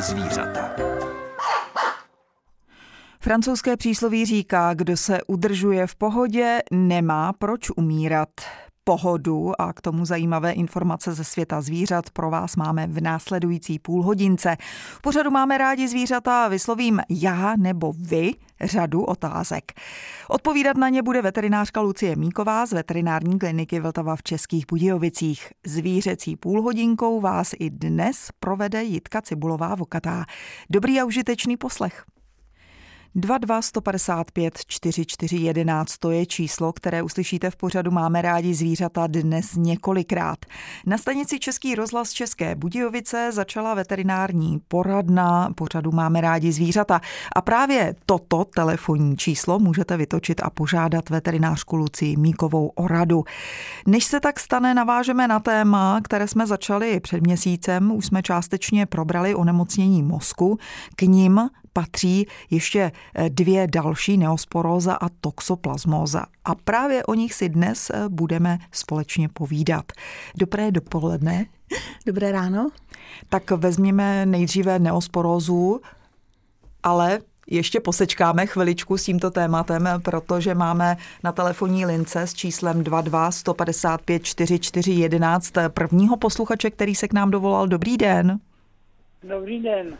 zvířata. 0.00 0.70
Francouzské 3.20 3.76
přísloví 3.76 4.26
říká, 4.26 4.74
kdo 4.74 4.96
se 4.96 5.18
udržuje 5.26 5.86
v 5.86 5.94
pohodě, 5.94 6.58
nemá 6.70 7.32
proč 7.32 7.70
umírat 7.76 8.28
pohodu 8.84 9.60
a 9.60 9.72
k 9.72 9.80
tomu 9.80 10.04
zajímavé 10.04 10.52
informace 10.52 11.12
ze 11.12 11.24
světa 11.24 11.60
zvířat 11.60 12.10
pro 12.10 12.30
vás 12.30 12.56
máme 12.56 12.86
v 12.86 13.00
následující 13.00 13.78
půl 13.78 14.02
hodince. 14.02 14.56
V 14.96 15.00
pořadu 15.02 15.30
máme 15.30 15.58
rádi 15.58 15.88
zvířata 15.88 16.44
a 16.44 16.48
vyslovím 16.48 17.00
já 17.08 17.56
nebo 17.56 17.92
vy 17.98 18.32
řadu 18.60 19.02
otázek. 19.02 19.72
Odpovídat 20.28 20.76
na 20.76 20.88
ně 20.88 21.02
bude 21.02 21.22
veterinářka 21.22 21.80
Lucie 21.80 22.16
Míková 22.16 22.66
z 22.66 22.72
veterinární 22.72 23.38
kliniky 23.38 23.80
Vltava 23.80 24.16
v 24.16 24.22
Českých 24.22 24.66
Budějovicích. 24.66 25.48
Zvířecí 25.66 26.36
půlhodinkou 26.36 27.20
vás 27.20 27.52
i 27.58 27.70
dnes 27.70 28.28
provede 28.40 28.82
Jitka 28.82 29.20
Cibulová 29.20 29.74
Vokatá. 29.74 30.24
Dobrý 30.70 31.00
a 31.00 31.04
užitečný 31.04 31.56
poslech. 31.56 32.04
22 33.14 33.62
155 33.62 34.58
44 34.66 35.36
11 35.36 35.98
to 35.98 36.10
je 36.10 36.26
číslo, 36.26 36.72
které 36.72 37.02
uslyšíte 37.02 37.50
v 37.50 37.56
pořadu 37.56 37.90
Máme 37.90 38.22
rádi 38.22 38.54
zvířata 38.54 39.06
dnes 39.06 39.54
několikrát. 39.56 40.38
Na 40.86 40.98
stanici 40.98 41.38
Český 41.38 41.74
rozhlas 41.74 42.10
České 42.10 42.54
Budějovice 42.54 43.30
začala 43.32 43.74
veterinární 43.74 44.60
poradna 44.68 45.50
pořadu 45.54 45.92
Máme 45.92 46.20
rádi 46.20 46.52
zvířata 46.52 47.00
a 47.36 47.40
právě 47.40 47.94
toto 48.06 48.44
telefonní 48.44 49.16
číslo 49.16 49.58
můžete 49.58 49.96
vytočit 49.96 50.40
a 50.42 50.50
požádat 50.50 51.10
veterinářku 51.10 51.76
Luci 51.76 52.16
Míkovou 52.16 52.66
o 52.66 52.88
radu. 52.88 53.24
Než 53.86 54.04
se 54.04 54.20
tak 54.20 54.40
stane, 54.40 54.74
navážeme 54.74 55.28
na 55.28 55.40
téma, 55.40 56.00
které 56.04 56.28
jsme 56.28 56.46
začali 56.46 57.00
před 57.00 57.22
měsícem, 57.22 57.92
už 57.92 58.06
jsme 58.06 58.22
částečně 58.22 58.86
probrali 58.86 59.34
onemocnění 59.34 60.02
mozku, 60.02 60.58
k 60.96 61.02
ním 61.02 61.50
patří 61.72 62.26
ještě 62.50 62.92
eh, 63.14 63.30
dvě 63.30 63.66
další 63.66 64.16
neosporóza 64.16 64.94
a 64.94 65.08
toxoplasmóza. 65.08 66.24
A 66.44 66.54
právě 66.54 67.04
o 67.04 67.14
nich 67.14 67.34
si 67.34 67.48
dnes 67.48 67.90
eh, 67.90 68.08
budeme 68.08 68.58
společně 68.72 69.28
povídat. 69.28 69.92
Dobré 70.36 70.70
dopoledne. 70.70 71.46
Dobré 72.06 72.32
ráno. 72.32 72.68
Tak 73.28 73.50
vezměme 73.50 74.26
nejdříve 74.26 74.78
neosporózu, 74.78 75.80
ale 76.82 77.20
ještě 77.46 77.80
posečkáme 77.80 78.46
chviličku 78.46 78.96
s 78.96 79.04
tímto 79.04 79.30
tématem, 79.30 79.88
protože 80.02 80.54
máme 80.54 80.96
na 81.24 81.32
telefonní 81.32 81.86
lince 81.86 82.22
s 82.22 82.34
číslem 82.34 82.84
22 82.84 83.30
155 83.30 84.24
44 84.24 84.92
11 84.92 85.52
prvního 85.68 86.16
posluchače, 86.16 86.70
který 86.70 86.94
se 86.94 87.08
k 87.08 87.12
nám 87.12 87.30
dovolal. 87.30 87.66
Dobrý 87.66 87.96
den. 87.96 88.40
Dobrý 89.22 89.62
den. 89.62 89.98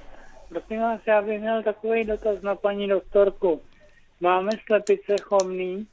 Prosím 0.51 0.81
vás, 0.81 1.01
já 1.07 1.23
bych 1.23 1.41
měl 1.41 1.63
takový 1.63 2.05
dotaz 2.05 2.43
na 2.43 2.55
paní 2.55 2.89
doktorku. 2.89 3.63
Máme 4.21 4.53
slepice 4.67 5.17
chomný 5.23 5.87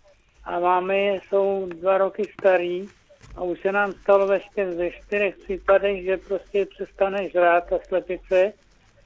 a 0.44 0.60
máme 0.60 0.98
je, 0.98 1.20
jsou 1.22 1.66
dva 1.66 1.98
roky 1.98 2.24
starý 2.40 2.88
a 3.36 3.44
už 3.44 3.62
se 3.62 3.72
nám 3.72 3.94
stalo 3.94 4.28
ve, 4.28 4.40
ve 4.76 4.92
čtyřech 4.92 5.38
případech, 5.38 6.04
že 6.04 6.18
prostě 6.18 6.66
přestane 6.66 7.30
žrát 7.30 7.70
ta 7.70 7.80
slepice 7.88 8.54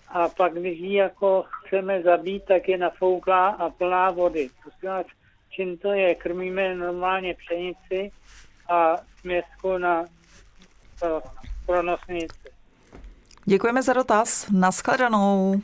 a 0.07 0.29
pak, 0.29 0.53
když 0.53 0.79
ji 0.79 0.93
jako 0.93 1.45
chceme 1.49 2.01
zabít, 2.01 2.45
tak 2.45 2.69
je 2.69 2.77
nafouklá 2.77 3.49
a 3.49 3.69
plná 3.69 4.11
vody. 4.11 4.49
Prosím 4.63 4.89
vás, 4.89 5.05
čím 5.49 5.77
to 5.77 5.91
je? 5.91 6.15
Krmíme 6.15 6.75
normálně 6.75 7.33
pšenici 7.33 8.11
a 8.69 8.97
směsku 9.19 9.77
na 9.77 10.05
to, 10.99 11.21
pro 11.65 11.83
nosnici. 11.83 12.50
Děkujeme 13.45 13.83
za 13.83 13.93
dotaz. 13.93 14.45
Naschledanou. 14.51 15.61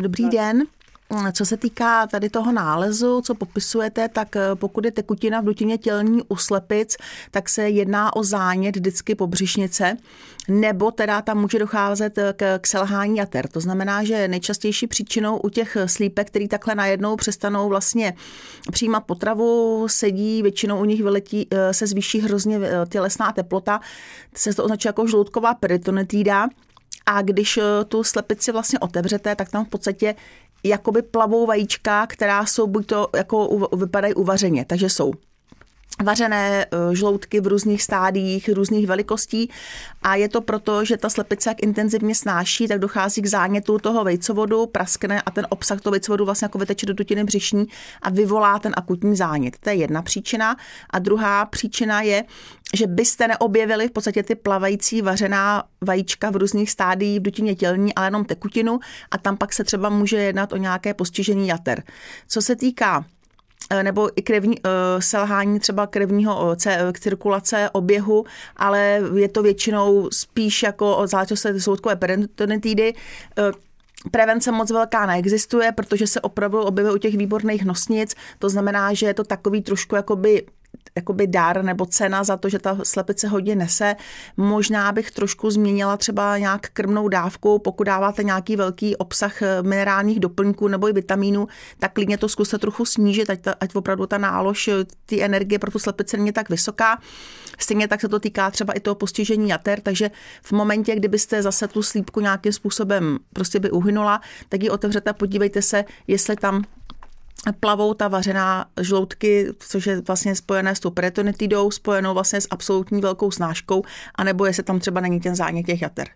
Dobrý 0.00 0.28
den. 0.28 0.62
Co 1.32 1.46
se 1.46 1.56
týká 1.56 2.06
tady 2.06 2.30
toho 2.30 2.52
nálezu, 2.52 3.20
co 3.20 3.34
popisujete, 3.34 4.08
tak 4.08 4.36
eh, 4.36 4.40
pokud 4.54 4.84
je 4.84 4.92
tekutina 4.92 5.40
v 5.40 5.44
dutině 5.44 5.78
tělní 5.78 6.22
u 6.28 6.36
slepic, 6.36 6.96
tak 7.30 7.48
se 7.48 7.70
jedná 7.70 8.16
o 8.16 8.22
zánět 8.24 8.76
vždycky 8.76 9.14
pobřišnice, 9.14 9.96
nebo 10.48 10.90
teda 10.90 11.22
tam 11.22 11.40
může 11.40 11.58
docházet 11.58 12.18
eh, 12.18 12.34
k, 12.36 12.58
k 12.58 12.66
selhání 12.66 13.16
jater. 13.16 13.48
To 13.48 13.60
znamená, 13.60 14.04
že 14.04 14.28
nejčastější 14.28 14.86
příčinou 14.86 15.36
u 15.36 15.48
těch 15.48 15.76
slípek, 15.86 16.26
který 16.26 16.48
takhle 16.48 16.74
najednou 16.74 17.16
přestanou 17.16 17.68
vlastně 17.68 18.14
přijímat 18.72 19.00
potravu, 19.00 19.86
sedí, 19.88 20.42
většinou 20.42 20.80
u 20.80 20.84
nich 20.84 21.02
vyletí, 21.02 21.48
eh, 21.50 21.74
se 21.74 21.86
zvýší 21.86 22.20
hrozně 22.20 22.60
tělesná 22.88 23.32
teplota, 23.32 23.80
se 24.34 24.54
to 24.54 24.64
označuje 24.64 24.88
jako 24.88 25.06
žloutková 25.06 25.54
peritonitída, 25.54 26.48
a 27.08 27.22
když 27.22 27.56
eh, 27.56 27.62
tu 27.84 28.04
slepici 28.04 28.52
vlastně 28.52 28.78
otevřete, 28.78 29.36
tak 29.36 29.50
tam 29.50 29.64
v 29.64 29.68
podstatě 29.68 30.14
jakoby 30.64 31.02
plavou 31.02 31.46
vajíčka, 31.46 32.06
která 32.06 32.46
jsou 32.46 32.66
buď 32.66 32.86
to 32.86 33.08
jako 33.16 33.68
vypadají 33.76 34.14
uvařeně, 34.14 34.64
takže 34.64 34.88
jsou 34.90 35.12
vařené 36.04 36.64
eh, 36.64 36.94
žloutky 36.94 37.40
v 37.40 37.46
různých 37.46 37.82
stádiích, 37.82 38.48
různých 38.48 38.86
velikostí 38.86 39.50
a 40.02 40.14
je 40.14 40.28
to 40.28 40.40
proto, 40.40 40.84
že 40.84 40.96
ta 40.96 41.08
slepice 41.08 41.50
jak 41.50 41.62
intenzivně 41.62 42.14
snáší, 42.14 42.68
tak 42.68 42.78
dochází 42.78 43.22
k 43.22 43.26
zánětu 43.26 43.78
toho 43.78 44.04
vejcovodu, 44.04 44.66
praskne 44.66 45.22
a 45.22 45.30
ten 45.30 45.46
obsah 45.50 45.80
toho 45.80 45.92
vejcovodu 45.92 46.24
vlastně 46.24 46.44
jako 46.44 46.58
vyteče 46.58 46.86
do 46.86 46.94
dutiny 46.94 47.24
břišní 47.24 47.66
a 48.02 48.10
vyvolá 48.10 48.58
ten 48.58 48.72
akutní 48.76 49.16
zánět. 49.16 49.56
To 49.60 49.70
je 49.70 49.76
jedna 49.76 50.02
příčina. 50.02 50.56
A 50.90 50.98
druhá 50.98 51.46
příčina 51.46 52.02
je, 52.02 52.24
že 52.74 52.86
byste 52.86 53.28
neobjevili 53.28 53.88
v 53.88 53.90
podstatě 53.90 54.22
ty 54.22 54.34
plavající 54.34 55.02
vařená 55.02 55.64
vajíčka 55.80 56.30
v 56.30 56.36
různých 56.36 56.70
stádiích 56.70 57.20
v 57.20 57.22
dutině 57.22 57.54
tělní, 57.54 57.94
ale 57.94 58.06
jenom 58.06 58.24
tekutinu 58.24 58.80
a 59.10 59.18
tam 59.18 59.36
pak 59.36 59.52
se 59.52 59.64
třeba 59.64 59.88
může 59.88 60.16
jednat 60.16 60.52
o 60.52 60.56
nějaké 60.56 60.94
postižení 60.94 61.48
jater. 61.48 61.82
Co 62.28 62.42
se 62.42 62.56
týká 62.56 63.04
nebo 63.82 64.10
i 64.16 64.22
krevní, 64.22 64.58
uh, 64.58 64.70
selhání 64.98 65.60
třeba 65.60 65.86
krevního 65.86 66.46
uh, 66.46 66.92
cirkulace, 66.92 67.70
oběhu, 67.72 68.24
ale 68.56 69.02
je 69.16 69.28
to 69.28 69.42
většinou 69.42 70.08
spíš 70.12 70.62
jako 70.62 71.02
záležitosti 71.04 71.60
soudkové 71.60 71.96
peritonitidy. 71.96 72.94
Uh, 73.38 73.50
Prevence 74.10 74.52
moc 74.52 74.70
velká 74.70 75.06
neexistuje, 75.06 75.72
protože 75.72 76.06
se 76.06 76.20
opravdu 76.20 76.60
objevuje 76.60 76.94
u 76.94 76.98
těch 76.98 77.16
výborných 77.16 77.64
nosnic. 77.64 78.14
To 78.38 78.48
znamená, 78.48 78.94
že 78.94 79.06
je 79.06 79.14
to 79.14 79.24
takový 79.24 79.62
trošku 79.62 79.96
jakoby 79.96 80.46
jakoby 80.96 81.26
dár 81.26 81.64
nebo 81.64 81.86
cena 81.86 82.24
za 82.24 82.36
to, 82.36 82.48
že 82.48 82.58
ta 82.58 82.78
slepice 82.82 83.28
hodně 83.28 83.56
nese. 83.56 83.96
Možná 84.36 84.92
bych 84.92 85.10
trošku 85.10 85.50
změnila 85.50 85.96
třeba 85.96 86.38
nějak 86.38 86.68
krmnou 86.72 87.08
dávku, 87.08 87.58
pokud 87.58 87.84
dáváte 87.84 88.22
nějaký 88.22 88.56
velký 88.56 88.96
obsah 88.96 89.42
eh, 89.42 89.62
minerálních 89.62 90.20
doplňků 90.20 90.68
nebo 90.68 90.88
i 90.88 90.92
vitamínů, 90.92 91.48
tak 91.78 91.92
klidně 91.92 92.18
to 92.18 92.28
zkuste 92.28 92.58
trochu 92.58 92.84
snížit, 92.84 93.30
ať, 93.30 93.40
ta, 93.40 93.54
ať 93.60 93.74
opravdu 93.74 94.06
ta 94.06 94.18
nálož 94.18 94.68
eh, 94.68 94.74
ty 95.06 95.22
energie 95.22 95.58
pro 95.58 95.70
tu 95.70 95.78
slepici 95.78 96.16
není 96.16 96.32
tak 96.32 96.48
vysoká. 96.48 97.00
Stejně 97.58 97.88
tak 97.88 98.00
se 98.00 98.08
to 98.08 98.18
týká 98.18 98.50
třeba 98.50 98.72
i 98.72 98.80
toho 98.80 98.94
postižení 98.94 99.48
jater, 99.48 99.80
takže 99.80 100.10
v 100.42 100.52
momentě, 100.52 100.96
kdybyste 100.96 101.42
zase 101.42 101.68
tu 101.68 101.82
slípku 101.82 102.20
nějakým 102.20 102.52
způsobem 102.52 103.18
prostě 103.32 103.60
by 103.60 103.70
uhynula, 103.70 104.20
tak 104.48 104.62
ji 104.62 104.70
otevřete 104.70 105.10
a 105.10 105.12
podívejte 105.12 105.62
se, 105.62 105.84
jestli 106.06 106.36
tam 106.36 106.64
plavou 107.60 107.94
ta 107.94 108.08
vařená 108.08 108.66
žloutky, 108.80 109.48
což 109.58 109.86
je 109.86 110.00
vlastně 110.00 110.34
spojené 110.36 110.74
s 110.74 110.80
tou 110.80 110.90
peritonitidou, 110.90 111.70
spojenou 111.70 112.14
vlastně 112.14 112.40
s 112.40 112.48
absolutní 112.50 113.00
velkou 113.00 113.30
snáškou, 113.30 113.82
anebo 114.14 114.46
jestli 114.46 114.62
tam 114.62 114.78
třeba 114.80 115.00
není 115.00 115.20
ten 115.20 115.34
zánět 115.34 115.66
těch 115.66 115.82
jater. 115.82 116.08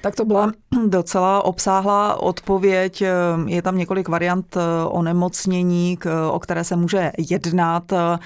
Tak 0.00 0.16
to 0.16 0.24
byla 0.24 0.52
docela 0.86 1.44
obsáhlá 1.44 2.22
odpověď. 2.22 3.02
Je 3.46 3.62
tam 3.62 3.78
několik 3.78 4.08
variant 4.08 4.56
eh, 4.56 4.60
onemocnění, 4.84 5.98
o 6.30 6.38
které 6.38 6.64
se 6.64 6.76
může 6.76 7.12
jednat. 7.30 7.92
Eh, 7.92 8.18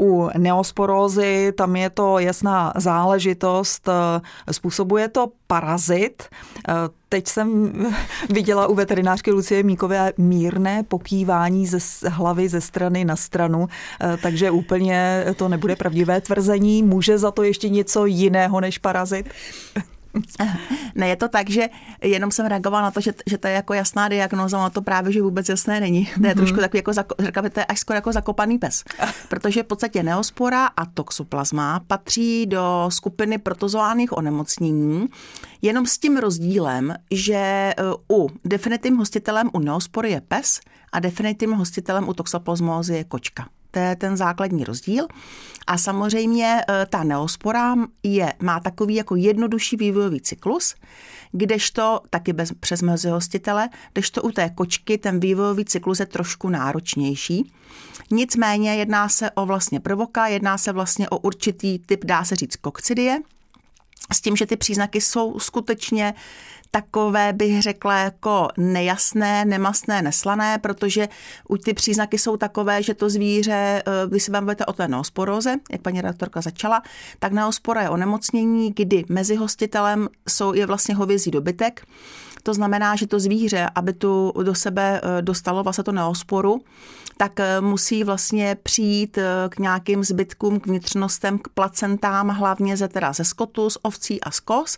u 0.00 0.28
neosporózy 0.38 1.52
tam 1.56 1.76
je 1.76 1.90
to 1.90 2.18
jasná 2.18 2.72
záležitost. 2.76 3.88
Eh, 3.88 4.52
způsobuje 4.52 5.08
to 5.08 5.28
parazit. 5.46 6.22
Teď 7.08 7.28
jsem 7.28 7.72
viděla 8.30 8.66
u 8.66 8.74
veterinářky 8.74 9.30
Lucie 9.30 9.62
Míkové 9.62 10.12
mírné 10.18 10.82
pokývání 10.82 11.66
ze 11.66 12.08
hlavy 12.08 12.48
ze 12.48 12.60
strany 12.60 13.04
na 13.04 13.16
stranu, 13.16 13.68
takže 14.22 14.50
úplně 14.50 15.24
to 15.36 15.48
nebude 15.48 15.76
pravdivé 15.76 16.20
tvrzení. 16.20 16.82
Může 16.82 17.18
za 17.18 17.30
to 17.30 17.42
ještě 17.42 17.68
něco 17.68 18.06
jiného 18.06 18.60
než 18.60 18.78
parazit? 18.78 19.28
Ne, 20.94 21.08
je 21.08 21.16
to 21.16 21.28
tak, 21.28 21.50
že 21.50 21.68
jenom 22.02 22.30
jsem 22.30 22.46
reagovala 22.46 22.82
na 22.82 22.90
to, 22.90 23.00
že, 23.00 23.12
že 23.26 23.38
to 23.38 23.46
je 23.46 23.54
jako 23.54 23.74
jasná 23.74 24.08
diagnoza, 24.08 24.60
ale 24.60 24.70
to 24.70 24.82
právě, 24.82 25.12
že 25.12 25.22
vůbec 25.22 25.48
jasné 25.48 25.80
není. 25.80 26.04
To 26.04 26.10
je 26.12 26.18
mm-hmm. 26.18 26.36
trošku 26.36 26.58
takový 26.58 26.78
jako, 26.78 26.92
řekla 27.18 27.42
to 27.48 27.60
je 27.60 27.64
až 27.64 27.80
skoro 27.80 27.94
jako 27.94 28.12
zakopaný 28.12 28.58
pes. 28.58 28.84
Protože 29.28 29.62
v 29.62 29.66
podstatě 29.66 30.02
neospora 30.02 30.66
a 30.66 30.86
toxoplasma 30.86 31.80
patří 31.86 32.46
do 32.46 32.86
skupiny 32.88 33.38
protozoálních 33.38 34.16
onemocnění, 34.16 35.08
Jenom 35.62 35.86
s 35.86 35.98
tím 35.98 36.16
rozdílem, 36.16 36.94
že 37.10 37.34
e, 37.34 37.74
u 38.12 38.28
definitivním 38.44 38.98
hostitelem 38.98 39.50
u 39.52 39.58
neospory 39.58 40.10
je 40.10 40.20
pes 40.20 40.60
a 40.92 41.00
definitivním 41.00 41.58
hostitelem 41.58 42.08
u 42.08 42.14
toxoplasmózy 42.14 42.94
je 42.94 43.04
kočka. 43.04 43.48
To 43.70 43.78
je 43.78 43.96
ten 43.96 44.16
základní 44.16 44.64
rozdíl. 44.64 45.06
A 45.66 45.78
samozřejmě 45.78 46.60
e, 46.68 46.86
ta 46.86 47.04
neospora 47.04 47.74
je, 48.02 48.32
má 48.42 48.60
takový 48.60 48.94
jako 48.94 49.16
jednodušší 49.16 49.76
vývojový 49.76 50.20
cyklus, 50.20 50.74
kdežto 51.32 52.00
taky 52.10 52.32
bez, 52.32 52.52
přes 52.60 52.82
hostitele, 53.10 53.68
kdežto 53.92 54.22
u 54.22 54.30
té 54.30 54.50
kočky 54.50 54.98
ten 54.98 55.20
vývojový 55.20 55.64
cyklus 55.64 56.00
je 56.00 56.06
trošku 56.06 56.48
náročnější. 56.48 57.52
Nicméně 58.10 58.76
jedná 58.76 59.08
se 59.08 59.30
o 59.30 59.46
vlastně 59.46 59.80
prvoka, 59.80 60.26
jedná 60.26 60.58
se 60.58 60.72
vlastně 60.72 61.08
o 61.08 61.18
určitý 61.18 61.78
typ, 61.78 62.04
dá 62.04 62.24
se 62.24 62.36
říct, 62.36 62.56
kokcidie, 62.56 63.18
s 64.12 64.20
tím, 64.20 64.36
že 64.36 64.46
ty 64.46 64.56
příznaky 64.56 65.00
jsou 65.00 65.38
skutečně 65.38 66.14
takové, 66.70 67.32
bych 67.32 67.62
řekla, 67.62 67.98
jako 67.98 68.48
nejasné, 68.56 69.44
nemastné, 69.44 70.02
neslané, 70.02 70.58
protože 70.58 71.08
už 71.48 71.60
ty 71.64 71.74
příznaky 71.74 72.18
jsou 72.18 72.36
takové, 72.36 72.82
že 72.82 72.94
to 72.94 73.10
zvíře, 73.10 73.82
když 74.08 74.22
se 74.22 74.32
bavíme 74.32 74.56
o 74.66 74.72
té 74.72 74.88
neosporóze, 74.88 75.56
jak 75.72 75.82
paní 75.82 76.00
redaktorka 76.00 76.40
začala, 76.40 76.82
tak 77.18 77.32
neospora 77.32 77.82
je 77.82 77.90
onemocnění, 77.90 78.72
kdy 78.76 79.04
mezi 79.08 79.36
hostitelem 79.36 80.08
jsou, 80.28 80.54
je 80.54 80.66
vlastně 80.66 80.94
hovězí 80.94 81.30
dobytek, 81.30 81.86
to 82.42 82.54
znamená, 82.54 82.96
že 82.96 83.06
to 83.06 83.20
zvíře, 83.20 83.68
aby 83.74 83.92
tu 83.92 84.32
do 84.42 84.54
sebe 84.54 85.00
eh, 85.02 85.22
dostalo 85.22 85.62
vlastně 85.62 85.84
to 85.84 85.92
neosporu, 85.92 86.60
tak 87.16 87.40
eh, 87.40 87.60
musí 87.60 88.04
vlastně 88.04 88.56
přijít 88.62 89.18
eh, 89.18 89.24
k 89.48 89.58
nějakým 89.58 90.04
zbytkům, 90.04 90.60
k 90.60 90.66
vnitřnostem, 90.66 91.38
k 91.38 91.48
placentám, 91.48 92.28
hlavně 92.28 92.76
ze 92.76 92.88
teda 92.88 93.12
ze 93.12 93.24
skotu, 93.24 93.70
z 93.70 93.78
ovcí 93.82 94.20
a 94.20 94.30
z 94.30 94.40
kos, 94.40 94.76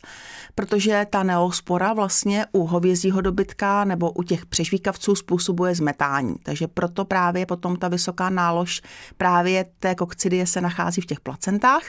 protože 0.54 1.06
ta 1.10 1.22
neospora 1.22 1.92
vlastně 1.92 2.46
u 2.52 2.66
hovězího 2.66 3.20
dobytka 3.20 3.84
nebo 3.84 4.10
u 4.10 4.22
těch 4.22 4.46
přežvíkavců 4.46 5.14
způsobuje 5.14 5.74
zmetání. 5.74 6.34
Takže 6.42 6.66
proto 6.66 7.04
právě 7.04 7.46
potom 7.46 7.76
ta 7.76 7.88
vysoká 7.88 8.30
nálož 8.30 8.82
právě 9.16 9.66
té 9.80 9.94
kokcidie 9.94 10.46
se 10.46 10.60
nachází 10.60 11.00
v 11.00 11.06
těch 11.06 11.20
placentách. 11.20 11.82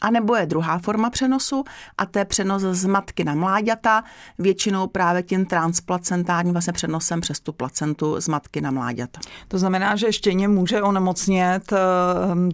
A 0.00 0.10
nebo 0.10 0.36
je 0.36 0.46
druhá 0.46 0.78
forma 0.78 1.10
přenosu 1.10 1.64
a 1.98 2.06
to 2.06 2.18
je 2.18 2.24
přenos 2.24 2.62
z 2.62 2.84
matky 2.84 3.24
na 3.24 3.34
mláďata, 3.34 4.04
většinou 4.38 4.86
právě 4.86 5.22
tím 5.22 5.46
transplacentárním 5.46 6.52
vlastně 6.52 6.72
přenosem 6.72 7.20
přes 7.20 7.40
tu 7.40 7.52
placentu 7.52 8.20
z 8.20 8.28
matky 8.28 8.60
na 8.60 8.70
mláďata. 8.70 9.20
To 9.48 9.58
znamená, 9.58 9.96
že 9.96 10.12
štěně 10.12 10.48
může 10.48 10.82
onemocnět 10.82 11.72
eh, 11.72 11.76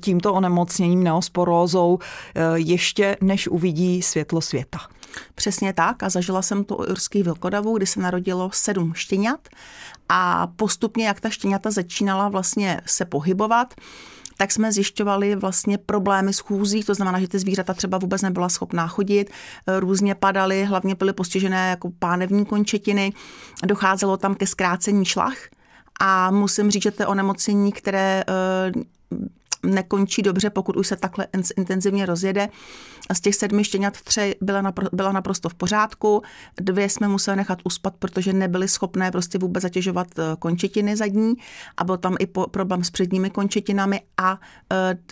tímto 0.00 0.34
onemocněním 0.34 1.02
neosporózou 1.02 1.98
eh, 2.34 2.42
ještě 2.54 3.16
než 3.20 3.48
uvidí 3.48 4.02
světlo 4.02 4.40
světa. 4.40 4.78
Přesně 5.34 5.72
tak 5.72 6.02
a 6.02 6.08
zažila 6.08 6.42
jsem 6.42 6.64
to 6.64 6.76
u 6.76 6.84
urských 6.84 7.24
vlkodavů, 7.24 7.76
kdy 7.76 7.86
se 7.86 8.00
narodilo 8.00 8.50
sedm 8.52 8.94
štěňat 8.94 9.48
a 10.08 10.46
postupně, 10.46 11.06
jak 11.06 11.20
ta 11.20 11.30
štěňata 11.30 11.70
začínala 11.70 12.28
vlastně 12.28 12.80
se 12.86 13.04
pohybovat, 13.04 13.74
tak 14.42 14.52
jsme 14.52 14.72
zjišťovali 14.72 15.36
vlastně 15.36 15.78
problémy 15.78 16.32
s 16.32 16.38
chůzí, 16.38 16.82
to 16.82 16.94
znamená, 16.94 17.20
že 17.20 17.28
ty 17.28 17.38
zvířata 17.38 17.74
třeba 17.74 17.98
vůbec 17.98 18.22
nebyla 18.22 18.48
schopná 18.48 18.86
chodit, 18.86 19.30
různě 19.78 20.14
padaly, 20.14 20.64
hlavně 20.64 20.94
byly 20.94 21.12
postižené 21.12 21.70
jako 21.70 21.90
pánevní 21.98 22.46
končetiny, 22.46 23.12
docházelo 23.66 24.16
tam 24.16 24.34
ke 24.34 24.46
zkrácení 24.46 25.04
šlach 25.04 25.36
a 26.00 26.30
musím 26.30 26.70
říct, 26.70 26.82
že 26.82 26.90
to 26.90 27.02
je 27.02 27.06
onemocnění, 27.06 27.72
které 27.72 28.24
eh, 28.28 28.72
nekončí 29.62 30.22
dobře, 30.22 30.50
pokud 30.50 30.76
už 30.76 30.86
se 30.86 30.96
takhle 30.96 31.26
intenzivně 31.56 32.06
rozjede. 32.06 32.48
Z 33.12 33.20
těch 33.20 33.34
sedmi 33.34 33.64
štěňat 33.64 34.00
tři 34.00 34.34
byla, 34.40 34.62
napr- 34.62 34.88
byla 34.92 35.12
naprosto 35.12 35.48
v 35.48 35.54
pořádku, 35.54 36.22
dvě 36.60 36.88
jsme 36.88 37.08
museli 37.08 37.36
nechat 37.36 37.58
uspat, 37.64 37.94
protože 37.98 38.32
nebyly 38.32 38.68
schopné 38.68 39.10
prostě 39.10 39.38
vůbec 39.38 39.62
zatěžovat 39.62 40.06
eh, 40.18 40.22
končetiny 40.38 40.96
zadní 40.96 41.34
a 41.76 41.84
byl 41.84 41.96
tam 41.96 42.16
i 42.18 42.26
po- 42.26 42.46
problém 42.46 42.84
s 42.84 42.90
předními 42.90 43.30
končetinami 43.30 44.00
a 44.16 44.40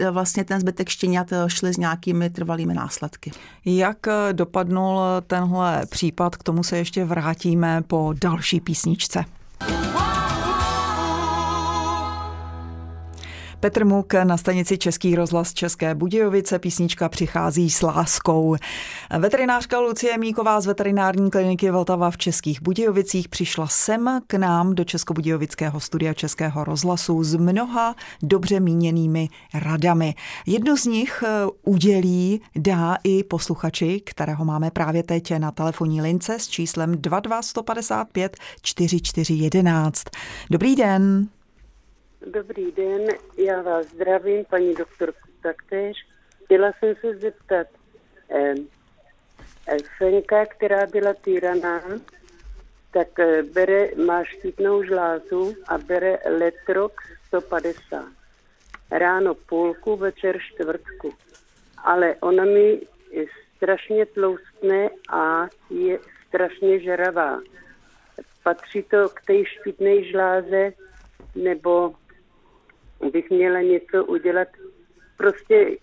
e, 0.01 0.11
vlastně 0.11 0.45
ten 0.45 0.61
zbytek 0.61 0.89
štěňat 0.89 1.33
eh, 1.33 1.37
šly 1.47 1.75
s 1.75 1.77
nějakými 1.77 2.31
trvalými 2.31 2.75
následky. 2.75 3.33
Jak 3.65 3.99
dopadnul 4.33 5.01
tenhle 5.27 5.87
případ, 5.87 6.37
k 6.37 6.43
tomu 6.43 6.65
se 6.65 6.79
ještě 6.79 7.05
vrátíme 7.05 7.83
po 7.83 8.15
další 8.21 8.61
písničce. 8.61 9.25
Petr 13.61 13.85
Muk 13.85 14.15
na 14.15 14.37
stanici 14.37 14.79
Český 14.79 15.15
rozhlas 15.15 15.55
České 15.55 15.95
Budějovice. 15.95 16.59
Písnička 16.59 17.09
přichází 17.09 17.71
s 17.71 17.83
láskou. 17.83 18.57
Veterinářka 19.19 19.81
Lucie 19.81 20.19
Míková 20.19 20.61
z 20.61 20.67
veterinární 20.67 21.31
kliniky 21.31 21.71
Vltava 21.71 22.11
v 22.11 22.17
Českých 22.17 22.63
Budějovicích 22.63 23.29
přišla 23.29 23.67
sem 23.67 24.21
k 24.27 24.35
nám 24.35 24.75
do 24.75 24.85
Českobudějovického 24.85 25.81
studia 25.81 26.15
Českého 26.15 26.65
rozhlasu 26.65 27.25
s 27.25 27.35
mnoha 27.35 27.95
dobře 28.23 28.61
míněnými 28.61 29.29
radami. 29.55 30.15
Jednu 30.47 30.77
z 30.77 30.85
nich 30.85 31.25
eh, 31.27 31.47
udělí, 31.63 32.41
dá 32.57 32.97
i 33.05 33.25
posluchači, 33.25 34.01
kterého 34.01 34.45
máme 34.45 34.71
právě 34.71 35.03
teď 35.03 35.39
na 35.39 35.51
telefonní 35.51 36.03
lince 36.03 36.39
s 36.39 36.49
číslem 36.49 36.93
22155 36.93 38.37
4411. 38.63 40.05
Dobrý 40.51 40.77
den. 40.77 41.29
Dobrý 42.33 42.73
den, 42.73 43.09
já 43.39 43.63
vás 43.63 43.87
zdravím, 43.87 44.45
paní 44.45 44.75
doktorku 44.75 45.29
taktéž. 45.43 45.97
Chtěla 46.45 46.73
jsem 46.79 46.95
se 47.01 47.17
zeptat, 47.17 47.67
eh, 48.31 48.55
Fenka, 49.99 50.47
která 50.47 50.87
byla 50.87 51.15
týraná, 51.15 51.83
tak 52.93 53.19
eh, 53.19 53.43
bere, 53.43 53.89
má 54.07 54.25
štítnou 54.25 54.83
žlázu 54.83 55.55
a 55.69 55.79
bere 55.79 56.19
Letrox 56.39 56.95
150. 57.27 58.05
Ráno 58.91 59.35
půlku, 59.35 59.97
večer 59.97 60.39
čtvrtku. 60.39 61.15
Ale 61.85 62.17
ona 62.21 62.45
mi 62.45 62.81
strašně 63.57 64.07
tloustne 64.07 64.91
a 65.09 65.49
je 65.71 65.99
strašně 66.29 66.81
žeravá. 66.81 67.41
Patří 68.43 68.83
to 68.83 69.09
k 69.09 69.21
té 69.27 69.45
štítné 69.45 70.05
žláze, 70.05 70.73
nebo 71.35 71.95
bych 73.13 73.31
měla 73.31 73.61
něco 73.61 74.05
udělat. 74.05 74.49
Prostě, 75.17 75.77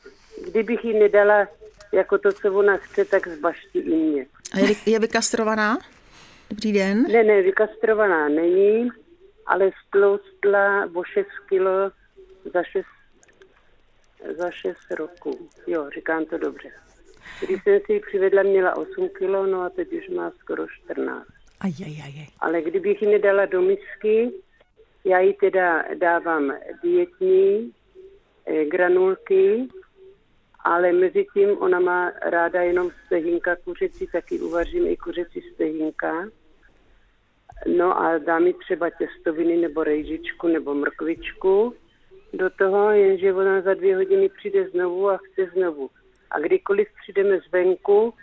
kdybych 0.51 0.85
jí 0.85 0.99
nedala 0.99 1.47
jako 1.91 2.17
to, 2.17 2.31
co 2.31 2.53
ona 2.53 2.77
chce, 2.77 3.05
tak 3.05 3.27
zbaští 3.27 3.79
i 3.79 3.95
mě. 3.95 4.25
A 4.53 4.59
je, 4.59 4.75
je 4.85 4.99
vykastrovaná? 4.99 5.77
Dobrý 6.49 6.73
den. 6.73 7.03
Ne, 7.03 7.23
ne, 7.23 7.41
vykastrovaná 7.41 8.29
není, 8.29 8.89
ale 9.45 9.71
stloustla 9.87 10.89
o 10.93 11.03
6 11.03 11.27
kilo 11.49 11.91
za 12.53 12.63
6, 12.63 12.85
za 14.37 14.51
6 14.51 14.77
roků. 14.91 15.49
Jo, 15.67 15.89
říkám 15.95 16.25
to 16.25 16.37
dobře. 16.37 16.69
Když 17.45 17.63
jsem 17.63 17.79
si 17.85 17.93
ji 17.93 17.99
přivedla, 17.99 18.43
měla 18.43 18.77
8 18.77 19.09
kilo, 19.17 19.45
no 19.45 19.61
a 19.61 19.69
teď 19.69 19.93
už 19.93 20.09
má 20.09 20.31
skoro 20.39 20.67
14. 20.83 21.27
Aj, 21.59 21.73
aj, 21.85 22.01
aj. 22.05 22.27
Ale 22.39 22.61
kdybych 22.61 23.01
ji 23.01 23.07
nedala 23.07 23.45
do 23.45 23.61
misky, 23.61 24.31
já 25.07 25.19
jí 25.19 25.33
teda 25.33 25.83
dávám 25.93 26.53
dietní 26.83 27.71
eh, 28.45 28.65
granulky, 28.65 29.67
ale 30.63 30.91
mezi 30.91 31.25
tím 31.33 31.57
ona 31.57 31.79
má 31.79 32.11
ráda 32.21 32.61
jenom 32.61 32.91
stehínka 33.05 33.55
kuřecí, 33.55 34.07
taky 34.07 34.39
uvařím 34.39 34.87
i 34.87 34.97
kuřecí 34.97 35.41
stehínka. 35.53 36.29
No 37.77 38.01
a 38.01 38.17
dám 38.17 38.43
mi 38.43 38.53
třeba 38.53 38.89
těstoviny 38.89 39.57
nebo 39.57 39.83
rejžičku 39.83 40.47
nebo 40.47 40.73
mrkvičku 40.73 41.73
do 42.33 42.49
toho, 42.49 42.91
jenže 42.91 43.33
ona 43.33 43.61
za 43.61 43.73
dvě 43.73 43.95
hodiny 43.95 44.29
přijde 44.29 44.69
znovu 44.69 45.09
a 45.09 45.17
chce 45.17 45.51
znovu. 45.53 45.89
A 46.31 46.39
kdykoliv 46.39 46.87
přijdeme 47.01 47.39
zvenku, 47.39 48.13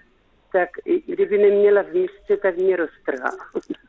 tak 0.52 0.68
kdyby 1.06 1.38
neměla 1.38 1.82
v 1.82 1.92
místě, 1.94 2.36
tak 2.36 2.56
mě 2.56 2.76
roztrhá. 2.76 3.30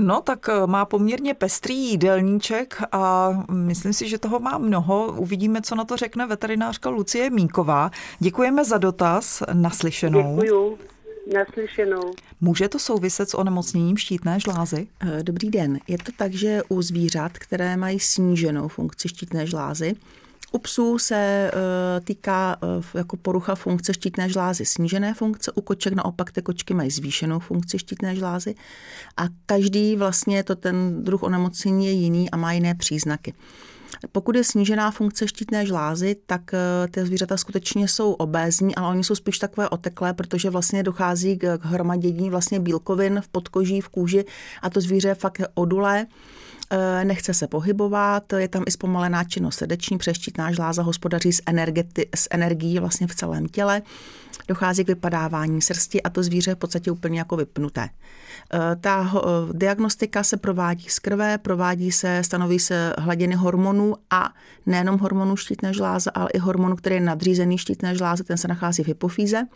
No, 0.00 0.20
tak 0.20 0.48
eh, 0.48 0.66
má 0.66 0.84
poměrně 0.84 1.34
pestrý 1.34 1.76
jídelníček 1.76 2.82
a 2.92 3.30
myslím 3.50 3.92
si, 3.92 4.08
že 4.08 4.18
toho 4.18 4.40
má 4.40 4.58
mnoho. 4.58 5.14
Uvidíme, 5.16 5.62
co 5.62 5.74
na 5.74 5.84
to 5.84 5.96
řekne 5.96 6.26
veterinářka 6.26 6.90
Lucie 6.90 7.30
Mínková. 7.30 7.90
Děkujeme 8.18 8.64
za 8.64 8.78
dotaz. 8.78 9.42
Naslyšenou. 9.52 10.36
Děkuju. 10.40 10.78
Naslyšenou. 11.34 12.12
Může 12.40 12.68
to 12.68 12.78
souviset 12.78 13.30
s 13.30 13.34
onemocněním 13.34 13.96
štítné 13.96 14.40
žlázy? 14.40 14.88
Eh, 15.00 15.22
dobrý 15.22 15.50
den. 15.50 15.78
Je 15.88 15.98
to 15.98 16.12
tak, 16.16 16.32
že 16.32 16.62
u 16.68 16.82
zvířat, 16.82 17.32
které 17.32 17.76
mají 17.76 18.00
sníženou 18.00 18.68
funkci 18.68 19.08
štítné 19.08 19.46
žlázy, 19.46 19.94
u 20.52 20.58
psů 20.58 20.98
se 20.98 21.16
eh, 21.16 22.00
týká 22.00 22.56
eh, 22.62 22.98
jako 22.98 23.16
porucha 23.16 23.54
funkce 23.54 23.94
štítné 23.94 24.28
žlázy. 24.28 24.66
Snížené 24.66 25.14
funkce, 25.14 25.52
u 25.52 25.60
koček 25.60 25.92
naopak 25.92 26.32
ty 26.32 26.42
kočky 26.42 26.74
mají 26.74 26.90
zvýšenou 26.90 27.38
funkci 27.38 27.78
štítné 27.78 28.16
žlázy. 28.16 28.54
A 29.16 29.22
každý 29.46 29.96
vlastně 29.96 30.44
to 30.44 30.56
ten 30.56 31.04
druh 31.04 31.22
onemocnění 31.22 31.86
je 31.86 31.92
jiný 31.92 32.30
a 32.30 32.36
má 32.36 32.52
jiné 32.52 32.74
příznaky. 32.74 33.34
Pokud 34.12 34.36
je 34.36 34.44
snížená 34.44 34.90
funkce 34.90 35.28
štítné 35.28 35.66
žlázy, 35.66 36.16
tak 36.26 36.54
eh, 36.54 36.88
ty 36.88 37.06
zvířata 37.06 37.36
skutečně 37.36 37.88
jsou 37.88 38.12
obézní, 38.12 38.74
ale 38.74 38.88
oni 38.88 39.04
jsou 39.04 39.14
spíš 39.14 39.38
takové 39.38 39.68
oteklé, 39.68 40.14
protože 40.14 40.50
vlastně 40.50 40.82
dochází 40.82 41.38
k 41.38 41.58
hromadění 41.62 42.30
vlastně 42.30 42.60
bílkovin 42.60 43.20
v 43.20 43.28
podkoží, 43.28 43.80
v 43.80 43.88
kůži 43.88 44.24
a 44.62 44.70
to 44.70 44.80
zvíře 44.80 45.08
je 45.08 45.14
fakt 45.14 45.40
odulé 45.54 46.06
nechce 47.04 47.34
se 47.34 47.46
pohybovat, 47.46 48.32
je 48.32 48.48
tam 48.48 48.64
i 48.66 48.70
zpomalená 48.70 49.24
činnost 49.24 49.56
srdeční, 49.56 49.98
přeštítná 49.98 50.52
žláza 50.52 50.82
hospodaří 50.82 51.32
s, 51.32 51.42
energeti- 51.42 52.08
s 52.14 52.28
energií 52.30 52.78
vlastně 52.78 53.06
v 53.06 53.14
celém 53.14 53.46
těle, 53.46 53.82
dochází 54.48 54.84
k 54.84 54.88
vypadávání 54.88 55.62
srsti 55.62 56.02
a 56.02 56.10
to 56.10 56.22
zvíře 56.22 56.50
je 56.50 56.54
v 56.54 56.58
podstatě 56.58 56.90
úplně 56.90 57.18
jako 57.18 57.36
vypnuté. 57.36 57.88
Eh, 58.54 58.76
ta 58.80 59.12
eh, 59.14 59.20
diagnostika 59.52 60.22
se 60.22 60.36
provádí 60.36 60.86
z 60.88 60.98
krve, 60.98 61.38
provádí 61.38 61.92
se, 61.92 62.22
stanoví 62.24 62.58
se 62.58 62.94
hladiny 62.98 63.34
hormonů 63.34 63.94
a 64.10 64.34
nejenom 64.66 64.98
hormonů 64.98 65.36
štítné 65.36 65.74
žláze, 65.74 66.10
ale 66.14 66.28
i 66.34 66.38
hormonu, 66.38 66.76
který 66.76 66.94
je 66.94 67.00
nadřízený 67.00 67.58
štítné 67.58 67.94
žláze, 67.94 68.24
ten 68.24 68.36
se 68.36 68.48
nachází 68.48 68.82
v 68.82 68.86
hypofýze. 68.86 69.46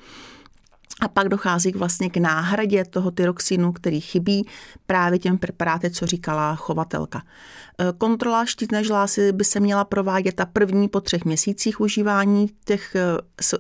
A 1.01 1.09
pak 1.09 1.29
dochází 1.29 1.73
vlastně 1.73 2.11
k 2.11 2.17
náhradě 2.17 2.85
toho 2.85 3.11
tyroxinu, 3.11 3.73
který 3.73 4.01
chybí 4.01 4.49
právě 4.87 5.19
těm 5.19 5.39
preparáty, 5.39 5.91
co 5.91 6.07
říkala 6.07 6.55
chovatelka. 6.55 7.23
Eh, 7.79 7.93
kontrola 7.99 8.47
štítné 8.47 8.85
žlázy 8.85 9.33
by 9.33 9.45
se 9.45 9.61
měla 9.61 9.85
provádět 9.85 10.35
ta 10.35 10.47
první 10.47 10.89
po 10.89 11.01
třech 11.01 11.25
měsících 11.25 11.81
užívání 11.81 12.51
těch, 12.65 12.97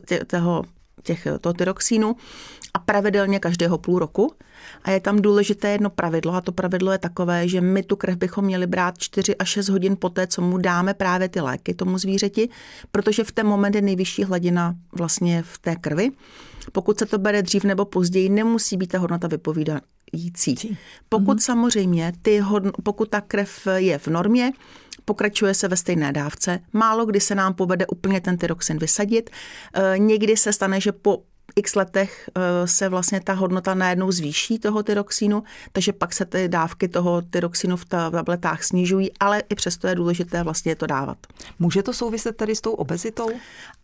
těch, 0.07 0.25
toho, 0.27 0.65
těch, 1.03 1.27
toho 1.41 1.53
tyroxínu 1.53 2.17
a 2.75 2.79
pravidelně 2.79 3.39
každého 3.39 3.79
půl 3.79 3.99
roku. 3.99 4.35
A 4.83 4.91
je 4.91 5.01
tam 5.01 5.17
důležité 5.17 5.69
jedno 5.71 5.91
pravidlo 5.91 6.35
a 6.35 6.41
to 6.41 6.53
pravidlo 6.53 6.93
je 6.93 6.99
takové, 6.99 7.49
že 7.49 7.61
my 7.61 7.83
tu 7.83 7.97
krev 7.97 8.17
bychom 8.17 8.45
měli 8.45 8.67
brát 8.67 8.99
4 8.99 9.37
až 9.37 9.49
6 9.49 9.69
hodin 9.69 9.97
poté, 9.97 10.27
co 10.27 10.43
mu 10.43 10.59
dáme 10.59 10.95
právě 10.95 11.29
ty 11.29 11.41
léky 11.41 11.75
tomu 11.75 11.99
zvířeti, 11.99 12.49
protože 12.93 13.25
v 13.25 13.33
ten 13.33 13.47
moment 13.47 13.75
je 13.75 13.83
nejvyšší 13.83 14.25
hladina 14.25 14.75
vlastně 14.93 15.43
v 15.43 15.59
té 15.59 15.77
krvi. 15.77 16.11
Pokud 16.73 16.99
se 16.99 17.07
to 17.07 17.19
bere 17.19 17.43
dřív 17.43 17.65
nebo 17.65 17.85
později, 17.85 18.29
nemusí 18.29 18.77
být 18.77 18.87
ta 18.87 18.99
hodnota 18.99 19.29
vypovídající. 19.29 20.79
Pokud 21.09 21.37
mm-hmm. 21.37 21.45
samozřejmě, 21.45 22.13
ty 22.23 22.39
hodno, 22.39 22.73
pokud 22.83 23.09
ta 23.11 23.21
krev 23.21 23.69
je 23.77 23.99
v 23.99 24.09
normě, 24.09 24.53
pokračuje 25.05 25.55
se 25.55 25.69
ve 25.69 25.77
stejné 25.77 26.13
dávce. 26.13 26.61
Málo 26.73 27.07
kdy 27.07 27.21
se 27.21 27.35
nám 27.35 27.55
povede 27.55 27.87
úplně 27.87 28.21
ten 28.21 28.39
tyroxin 28.39 28.79
vysadit. 28.79 29.31
E, 29.75 29.99
někdy 29.99 30.37
se 30.37 30.53
stane, 30.53 30.81
že 30.81 30.93
po 30.93 31.23
x 31.57 31.75
letech 31.75 32.31
eh, 32.35 32.67
se 32.67 32.89
vlastně 32.89 33.21
ta 33.21 33.33
hodnota 33.33 33.75
najednou 33.75 34.13
zvýší 34.13 34.59
toho 34.59 34.83
tyroxínu, 34.83 35.43
takže 35.73 35.93
pak 35.93 36.13
se 36.13 36.25
ty 36.25 36.49
dávky 36.49 36.89
toho 36.89 37.23
tyroxínu 37.23 37.77
v 37.77 37.85
tabletách 37.85 38.63
snižují, 38.63 39.11
ale 39.21 39.43
i 39.49 39.55
přesto 39.55 39.89
je 39.89 39.95
důležité 39.95 40.43
vlastně 40.43 40.77
to 40.77 40.87
dávat. 40.87 41.19
Může 41.59 41.83
to 41.83 41.93
souviset 41.93 42.37
tady 42.37 42.57
s 42.57 42.61
tou 42.61 42.73
obezitou? 42.73 43.31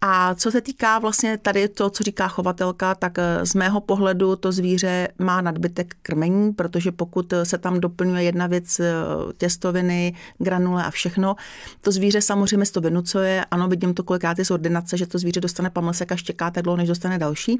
A 0.01 0.35
co 0.35 0.51
se 0.51 0.61
týká 0.61 0.99
vlastně 0.99 1.39
tady 1.39 1.69
to, 1.69 1.91
co 1.91 2.05
říká 2.05 2.29
chovatelka, 2.29 2.95
tak 2.95 3.19
eh, 3.19 3.47
z 3.47 3.55
mého 3.55 3.81
pohledu 3.81 4.37
to 4.37 4.53
zvíře 4.53 5.09
má 5.19 5.41
nadbytek 5.41 5.97
krmení, 6.03 6.53
protože 6.53 6.93
pokud 6.93 7.35
se 7.43 7.59
tam 7.59 7.81
doplňuje 7.81 8.23
jedna 8.23 8.47
věc, 8.47 8.81
eh, 8.81 8.95
těstoviny, 9.39 10.15
granule 10.39 10.85
a 10.85 10.91
všechno, 10.91 11.37
to 11.81 11.93
zvíře 11.93 12.21
samozřejmě 12.21 12.67
to 12.73 12.81
vynucuje. 12.81 13.45
Ano, 13.51 13.69
vidím 13.69 13.95
to 13.95 14.03
kolikrát 14.03 14.37
z 14.43 14.51
ordinace, 14.51 14.97
že 14.97 15.07
to 15.07 15.19
zvíře 15.19 15.41
dostane 15.41 15.71
pamlsek 15.71 16.13
a 16.13 16.17
štěká 16.17 16.51
tak 16.51 16.65
dlouho, 16.65 16.77
než 16.77 16.89
dostane 16.89 17.19
další. 17.19 17.60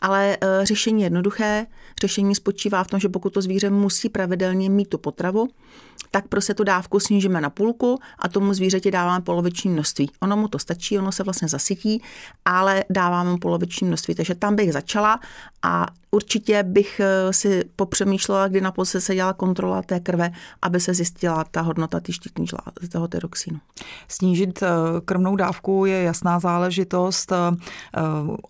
Ale 0.00 0.36
eh, 0.40 0.66
řešení 0.66 1.02
je 1.02 1.06
jednoduché. 1.06 1.66
Řešení 2.00 2.34
spočívá 2.34 2.84
v 2.84 2.86
tom, 2.86 3.00
že 3.00 3.08
pokud 3.08 3.32
to 3.32 3.42
zvíře 3.42 3.70
musí 3.70 4.08
pravidelně 4.08 4.70
mít 4.70 4.88
tu 4.88 4.98
potravu, 4.98 5.48
tak 6.10 6.28
prostě 6.28 6.54
tu 6.54 6.64
dávku 6.64 7.00
snížíme 7.00 7.40
na 7.40 7.50
půlku 7.50 7.98
a 8.18 8.28
tomu 8.28 8.54
zvířeti 8.54 8.90
dáváme 8.90 9.24
poloviční 9.24 9.70
množství. 9.70 10.10
Ono 10.20 10.36
mu 10.36 10.48
to 10.48 10.58
stačí, 10.58 10.98
ono 10.98 11.12
se 11.12 11.22
vlastně 11.22 11.48
zasytí, 11.48 12.02
ale 12.44 12.84
dáváme 12.90 13.30
mu 13.30 13.38
poloviční 13.38 13.86
množství. 13.86 14.14
Takže 14.14 14.34
tam 14.34 14.56
bych 14.56 14.72
začala 14.72 15.20
a 15.62 15.86
určitě 16.10 16.62
bych 16.62 17.00
eh, 17.00 17.32
si 17.32 17.64
popřemýšlela, 17.76 18.48
kdy 18.48 18.60
naposledy 18.60 19.02
se 19.02 19.14
dělala 19.14 19.32
kontrola 19.32 19.82
té 19.82 20.00
krve, 20.00 20.30
aby 20.62 20.80
se 20.80 20.94
zjistila 20.94 21.44
ta 21.44 21.60
hodnota 21.60 22.00
ty 22.00 22.12
štítní 22.12 22.46
žlázy, 22.46 22.88
toho 22.92 23.08
tyroxínu. 23.08 23.58
Snížit 24.08 24.62
eh, 24.62 24.68
krmnou 25.04 25.36
dávku 25.36 25.86
je 25.86 26.02
jasná 26.02 26.40
záležitost. 26.40 27.32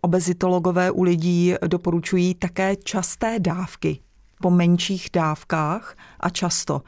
Obezitologové 0.01 0.91
u 0.91 1.03
lidí 1.03 1.30
doporučují 1.67 2.35
také 2.35 2.77
časté 2.77 3.39
dávky 3.39 3.99
po 4.43 4.51
menších 4.51 5.09
dávkách 5.13 5.97
a 6.21 6.31
často. 6.31 6.83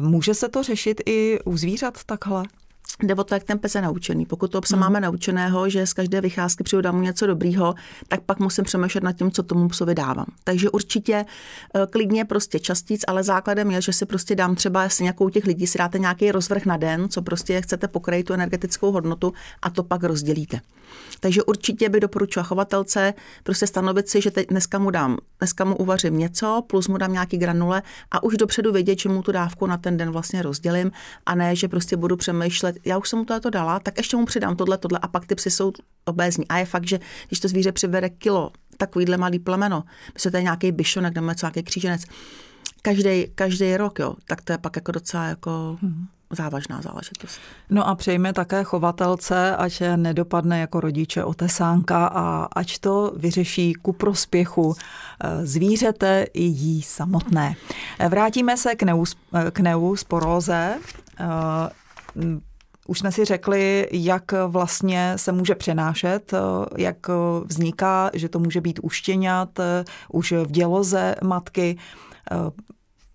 Může 0.00 0.34
se 0.34 0.48
to 0.48 0.62
řešit 0.62 1.00
i 1.06 1.38
u 1.44 1.56
zvířat 1.56 2.04
takhle? 2.04 2.44
Jde 3.02 3.14
o 3.14 3.24
to, 3.24 3.34
jak 3.34 3.44
ten 3.44 3.58
pes 3.58 3.74
je 3.74 3.82
naučený. 3.82 4.26
Pokud 4.26 4.52
to 4.52 4.60
psa 4.60 4.76
hmm. 4.76 4.80
máme 4.80 5.00
naučeného, 5.00 5.68
že 5.68 5.86
z 5.86 5.92
každé 5.92 6.20
vycházky 6.20 6.64
přidám 6.64 6.94
mu 6.94 7.02
něco 7.02 7.26
dobrýho, 7.26 7.74
tak 8.08 8.20
pak 8.20 8.38
musím 8.38 8.64
přemýšlet 8.64 9.04
nad 9.04 9.12
tím, 9.12 9.30
co 9.30 9.42
tomu 9.42 9.68
psovi 9.68 9.94
dávám. 9.94 10.26
Takže 10.44 10.70
určitě 10.70 11.24
eh, 11.74 11.86
klidně 11.90 12.24
prostě 12.24 12.58
častíc, 12.60 13.04
ale 13.08 13.22
základem 13.22 13.70
je, 13.70 13.82
že 13.82 13.92
si 13.92 14.06
prostě 14.06 14.34
dám 14.34 14.54
třeba 14.54 14.88
s 14.88 15.00
nějakou 15.00 15.28
těch 15.28 15.44
lidí, 15.44 15.66
si 15.66 15.78
dáte 15.78 15.98
nějaký 15.98 16.32
rozvrh 16.32 16.66
na 16.66 16.76
den, 16.76 17.08
co 17.08 17.22
prostě 17.22 17.60
chcete 17.60 17.88
pokrýt 17.88 18.26
tu 18.26 18.32
energetickou 18.32 18.92
hodnotu 18.92 19.32
a 19.62 19.70
to 19.70 19.82
pak 19.82 20.04
rozdělíte. 20.04 20.60
Takže 21.20 21.42
určitě 21.42 21.88
by 21.88 22.00
doporučila 22.00 22.42
chovatelce 22.42 23.14
prostě 23.42 23.66
stanovit 23.66 24.08
si, 24.08 24.20
že 24.20 24.30
teď 24.30 24.48
dneska 24.48 24.78
mu 24.78 24.90
dám, 24.90 25.18
dneska 25.38 25.64
mu 25.64 25.76
uvařím 25.76 26.18
něco, 26.18 26.62
plus 26.66 26.88
mu 26.88 26.98
dám 26.98 27.12
nějaký 27.12 27.38
granule 27.38 27.82
a 28.10 28.22
už 28.22 28.36
dopředu 28.36 28.72
vědět, 28.72 28.98
že 28.98 29.08
mu 29.08 29.22
tu 29.22 29.32
dávku 29.32 29.66
na 29.66 29.76
ten 29.76 29.96
den 29.96 30.10
vlastně 30.10 30.42
rozdělím 30.42 30.92
a 31.26 31.34
ne, 31.34 31.56
že 31.56 31.68
prostě 31.68 31.96
budu 31.96 32.16
přemýšlet, 32.16 32.76
já 32.84 32.98
už 32.98 33.08
jsem 33.08 33.18
mu 33.18 33.24
to 33.24 33.50
dala, 33.50 33.80
tak 33.80 33.96
ještě 33.96 34.16
mu 34.16 34.26
přidám 34.26 34.56
tohle, 34.56 34.78
tohle 34.78 34.98
a 35.02 35.08
pak 35.08 35.26
ty 35.26 35.34
psy 35.34 35.50
jsou 35.50 35.72
obézní. 36.04 36.48
A 36.48 36.58
je 36.58 36.64
fakt, 36.64 36.88
že 36.88 37.00
když 37.28 37.40
to 37.40 37.48
zvíře 37.48 37.72
přivede 37.72 38.08
kilo, 38.08 38.50
takovýhle 38.76 39.16
malý 39.16 39.38
plemeno, 39.38 39.84
myslím, 40.14 40.32
to 40.32 40.36
je 40.36 40.42
nějaký 40.42 40.72
byšonek 40.72 41.14
nebo 41.14 41.28
něco, 41.28 41.46
nějaký 41.46 41.62
kříženec, 41.62 42.02
každý, 42.82 43.26
každý 43.34 43.76
rok, 43.76 43.98
jo, 43.98 44.14
tak 44.26 44.42
to 44.42 44.52
je 44.52 44.58
pak 44.58 44.76
jako 44.76 44.92
docela 44.92 45.24
jako 45.24 45.78
hmm. 45.82 46.06
závažná 46.30 46.80
záležitost. 46.82 47.40
No 47.70 47.88
a 47.88 47.94
přejme 47.94 48.32
také 48.32 48.64
chovatelce, 48.64 49.56
ať 49.56 49.82
nedopadne 49.96 50.60
jako 50.60 50.80
rodiče 50.80 51.24
otesánka 51.24 52.06
a 52.06 52.48
ať 52.56 52.78
to 52.78 53.12
vyřeší 53.16 53.72
ku 53.74 53.92
prospěchu 53.92 54.74
eh, 54.74 55.46
zvířete 55.46 56.26
i 56.34 56.42
jí 56.42 56.82
samotné. 56.82 57.54
Vrátíme 58.08 58.56
se 58.56 58.74
k, 58.74 58.82
neus, 58.82 59.16
k 59.52 59.60
neusporóze. 59.60 60.78
Eh, 62.88 62.90
už 62.90 62.98
jsme 62.98 63.12
si 63.12 63.24
řekli, 63.24 63.88
jak 63.92 64.32
vlastně 64.46 65.12
se 65.16 65.32
může 65.32 65.54
přenášet, 65.54 66.32
jak 66.76 67.06
vzniká, 67.44 68.10
že 68.14 68.28
to 68.28 68.38
může 68.38 68.60
být 68.60 68.80
u 68.82 68.90
štěňat, 68.90 69.60
už 70.12 70.32
v 70.32 70.50
děloze 70.50 71.14
matky. 71.24 71.76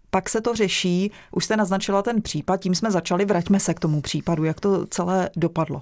Pak 0.10 0.30
se 0.30 0.42
to 0.42 0.56
řeší, 0.56 1.12
už 1.32 1.46
jste 1.46 1.58
naznačila 1.58 2.02
ten 2.02 2.22
případ, 2.22 2.58
tím 2.58 2.76
jsme 2.76 2.92
začali, 2.92 3.26
vraťme 3.26 3.60
se 3.60 3.74
k 3.74 3.80
tomu 3.80 4.02
případu, 4.02 4.44
jak 4.44 4.60
to 4.60 4.86
celé 4.88 5.30
dopadlo. 5.36 5.82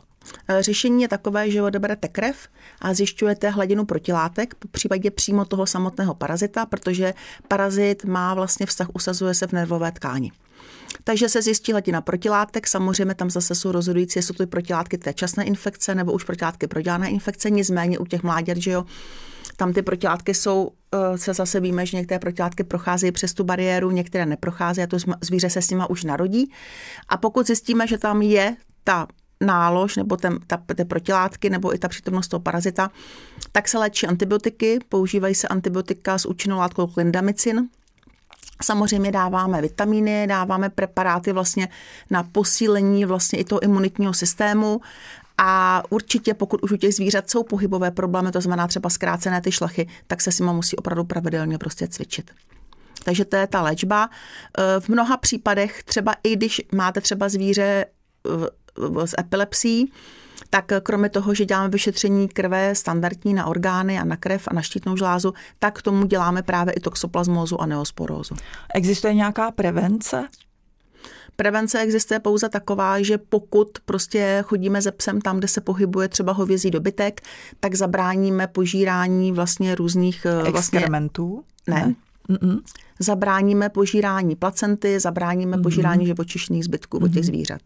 Řešení 0.59 1.01
je 1.01 1.07
takové, 1.07 1.51
že 1.51 1.61
odeberete 1.61 2.07
krev 2.07 2.47
a 2.81 2.93
zjišťujete 2.93 3.49
hladinu 3.49 3.85
protilátek, 3.85 4.55
po 4.55 4.67
případě 4.67 5.11
přímo 5.11 5.45
toho 5.45 5.65
samotného 5.65 6.13
parazita, 6.13 6.65
protože 6.65 7.13
parazit 7.47 8.05
má 8.05 8.33
vlastně 8.33 8.65
vztah, 8.65 8.87
usazuje 8.93 9.33
se 9.33 9.47
v 9.47 9.51
nervové 9.51 9.91
tkáni. 9.91 10.31
Takže 11.03 11.29
se 11.29 11.41
zjistí 11.41 11.71
hladina 11.71 12.01
protilátek, 12.01 12.67
samozřejmě 12.67 13.15
tam 13.15 13.29
zase 13.29 13.55
jsou 13.55 13.71
rozhodující, 13.71 14.19
jestli 14.19 14.33
jsou 14.33 14.37
to 14.37 14.47
protilátky 14.47 14.97
té 14.97 15.13
časné 15.13 15.43
infekce 15.43 15.95
nebo 15.95 16.13
už 16.13 16.23
protilátky 16.23 16.67
prodělané 16.67 17.09
infekce, 17.09 17.49
nicméně 17.49 17.99
u 17.99 18.05
těch 18.05 18.23
mláďat, 18.23 18.57
že 18.57 18.71
jo, 18.71 18.85
tam 19.57 19.73
ty 19.73 19.81
protilátky 19.81 20.33
jsou, 20.33 20.71
eh, 20.95 21.17
se 21.17 21.33
zase 21.33 21.59
víme, 21.59 21.85
že 21.85 21.97
některé 21.97 22.19
protilátky 22.19 22.63
procházejí 22.63 23.11
přes 23.11 23.33
tu 23.33 23.43
bariéru, 23.43 23.91
některé 23.91 24.25
neprocházejí 24.25 24.83
a 24.83 24.87
to 24.87 24.97
zvíře 25.21 25.49
se 25.49 25.61
s 25.61 25.69
nima 25.69 25.89
už 25.89 26.03
narodí. 26.03 26.51
A 27.09 27.17
pokud 27.17 27.47
zjistíme, 27.47 27.87
že 27.87 27.97
tam 27.97 28.21
je 28.21 28.55
ta 28.83 29.07
nálož 29.41 29.95
nebo 29.95 30.17
ten, 30.17 30.39
ta, 30.47 30.57
ty 30.75 30.85
protilátky 30.85 31.49
nebo 31.49 31.75
i 31.75 31.77
ta 31.77 31.87
přítomnost 31.87 32.27
toho 32.27 32.41
parazita, 32.41 32.91
tak 33.51 33.67
se 33.67 33.77
léčí 33.77 34.07
antibiotiky, 34.07 34.79
používají 34.89 35.35
se 35.35 35.47
antibiotika 35.47 36.17
s 36.17 36.25
účinnou 36.25 36.57
látkou 36.57 36.87
klindamicin, 36.87 37.69
Samozřejmě 38.63 39.11
dáváme 39.11 39.61
vitamíny, 39.61 40.27
dáváme 40.27 40.69
preparáty 40.69 41.31
vlastně 41.31 41.67
na 42.09 42.23
posílení 42.23 43.05
vlastně 43.05 43.39
i 43.39 43.43
toho 43.43 43.63
imunitního 43.63 44.13
systému 44.13 44.81
a 45.37 45.83
určitě, 45.89 46.33
pokud 46.33 46.63
už 46.63 46.71
u 46.71 46.77
těch 46.77 46.93
zvířat 46.95 47.29
jsou 47.29 47.43
pohybové 47.43 47.91
problémy, 47.91 48.31
to 48.31 48.41
znamená 48.41 48.67
třeba 48.67 48.89
zkrácené 48.89 49.41
ty 49.41 49.51
šlachy, 49.51 49.87
tak 50.07 50.21
se 50.21 50.31
s 50.31 50.39
nimi 50.39 50.53
musí 50.53 50.75
opravdu 50.75 51.03
pravidelně 51.03 51.57
prostě 51.57 51.87
cvičit. 51.87 52.31
Takže 53.03 53.25
to 53.25 53.35
je 53.35 53.47
ta 53.47 53.61
léčba. 53.61 54.09
V 54.79 54.89
mnoha 54.89 55.17
případech, 55.17 55.83
třeba 55.83 56.15
i 56.23 56.35
když 56.35 56.61
máte 56.75 57.01
třeba 57.01 57.29
zvíře 57.29 57.85
s 59.05 59.15
epilepsií, 59.19 59.91
tak 60.49 60.65
kromě 60.83 61.09
toho, 61.09 61.33
že 61.33 61.45
děláme 61.45 61.69
vyšetření 61.69 62.27
krve 62.27 62.75
standardní 62.75 63.33
na 63.33 63.45
orgány 63.45 63.99
a 63.99 64.03
na 64.03 64.17
krev 64.17 64.47
a 64.47 64.53
na 64.53 64.61
štítnou 64.61 64.97
žlázu, 64.97 65.33
tak 65.59 65.79
k 65.79 65.81
tomu 65.81 66.05
děláme 66.05 66.43
právě 66.43 66.73
i 66.73 66.79
toxoplasmózu 66.79 67.61
a 67.61 67.65
neosporózu. 67.65 68.35
Existuje 68.73 69.13
nějaká 69.13 69.51
prevence? 69.51 70.27
Prevence 71.35 71.79
existuje 71.79 72.19
pouze 72.19 72.49
taková, 72.49 73.01
že 73.01 73.17
pokud 73.17 73.67
prostě 73.85 74.43
chodíme 74.45 74.81
ze 74.81 74.91
psem 74.91 75.21
tam, 75.21 75.37
kde 75.37 75.47
se 75.47 75.61
pohybuje 75.61 76.07
třeba 76.07 76.33
hovězí 76.33 76.71
dobytek, 76.71 77.21
tak 77.59 77.75
zabráníme 77.75 78.47
požírání 78.47 79.31
vlastně 79.31 79.75
různých 79.75 80.25
eh, 80.25 80.33
vlastně, 80.33 80.79
experimentů. 80.79 81.43
Ne. 81.67 81.75
ne. 81.75 81.95
Mm-mm. 82.29 82.59
Zabráníme 82.99 83.69
požírání 83.69 84.35
placenty, 84.35 84.99
zabráníme 84.99 85.57
mm-hmm. 85.57 85.63
požírání 85.63 86.05
živočišných 86.05 86.63
zbytků 86.63 86.99
mm-hmm. 86.99 87.05
od 87.05 87.13
těch 87.13 87.25
zvířat. 87.25 87.61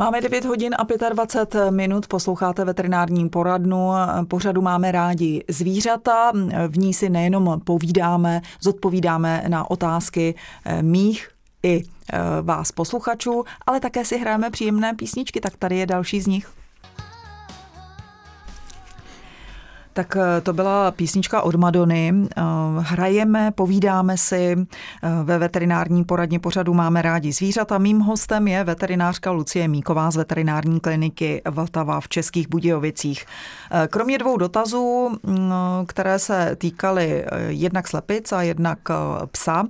Máme 0.00 0.20
9 0.20 0.44
hodin 0.44 0.74
a 0.78 1.08
25 1.08 1.70
minut, 1.70 2.06
posloucháte 2.06 2.64
veterinární 2.64 3.28
poradnu. 3.28 3.90
Pořadu 4.28 4.62
máme 4.62 4.92
rádi 4.92 5.44
zvířata, 5.48 6.32
v 6.68 6.78
ní 6.78 6.94
si 6.94 7.10
nejenom 7.10 7.60
povídáme, 7.64 8.40
zodpovídáme 8.60 9.44
na 9.48 9.70
otázky 9.70 10.34
eh, 10.64 10.82
mých 10.82 11.28
i 11.62 11.82
eh, 11.82 12.18
vás 12.42 12.72
posluchačů, 12.72 13.44
ale 13.66 13.80
také 13.80 14.04
si 14.04 14.18
hrajeme 14.18 14.50
příjemné 14.50 14.94
písničky, 14.94 15.40
tak 15.40 15.56
tady 15.56 15.76
je 15.76 15.86
další 15.86 16.20
z 16.20 16.26
nich. 16.26 16.59
Tak 19.92 20.16
eh, 20.16 20.40
to 20.40 20.52
byla 20.52 20.90
písnička 20.90 21.42
od 21.42 21.54
Madony. 21.54 22.12
Eh, 22.36 22.42
hrajeme, 22.78 23.50
povídáme 23.50 24.18
si 24.18 24.56
eh, 24.56 25.08
ve 25.24 25.38
veterinární 25.38 26.04
poradně 26.04 26.38
pořadu 26.38 26.74
Máme 26.74 27.02
rádi 27.02 27.32
zvířata. 27.32 27.78
Mým 27.78 28.00
hostem 28.00 28.48
je 28.48 28.64
veterinářka 28.64 29.30
Lucie 29.30 29.68
Míková 29.68 30.10
z 30.10 30.16
veterinární 30.16 30.80
kliniky 30.80 31.42
Vltava 31.50 32.00
v 32.00 32.08
Českých 32.08 32.48
Budějovicích. 32.48 33.26
Kromě 33.90 34.18
dvou 34.18 34.36
dotazů, 34.36 35.10
mm, 35.22 35.52
které 35.86 36.18
se 36.18 36.56
týkaly 36.58 37.24
jednak 37.48 37.88
slepic 37.88 38.32
a 38.32 38.42
jednak 38.42 38.78
psa, 39.32 39.66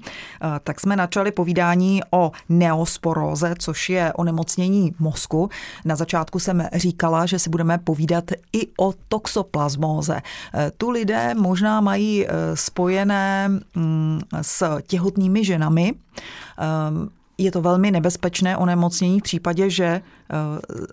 tak 0.64 0.80
jsme 0.80 0.96
načali 0.96 1.32
povídání 1.32 2.00
o 2.10 2.32
neosporóze, 2.48 3.54
což 3.58 3.90
je 3.90 4.12
onemocnění 4.12 4.94
mozku. 4.98 5.50
Na 5.84 5.96
začátku 5.96 6.38
jsem 6.38 6.68
říkala, 6.72 7.26
že 7.26 7.38
si 7.38 7.50
budeme 7.50 7.78
povídat 7.78 8.24
i 8.52 8.68
o 8.78 8.92
toxoplasmóze. 9.08 10.09
Eh, 10.16 10.70
tu 10.76 10.90
lidé 10.90 11.34
možná 11.34 11.80
mají 11.80 12.26
eh, 12.26 12.30
spojené 12.54 13.48
mm, 13.48 14.20
s 14.42 14.80
těhotnými 14.82 15.44
ženami. 15.44 15.94
Eh, 15.94 17.20
je 17.38 17.50
to 17.50 17.62
velmi 17.62 17.90
nebezpečné 17.90 18.56
onemocnění 18.56 19.20
v 19.20 19.22
případě, 19.22 19.70
že 19.70 20.00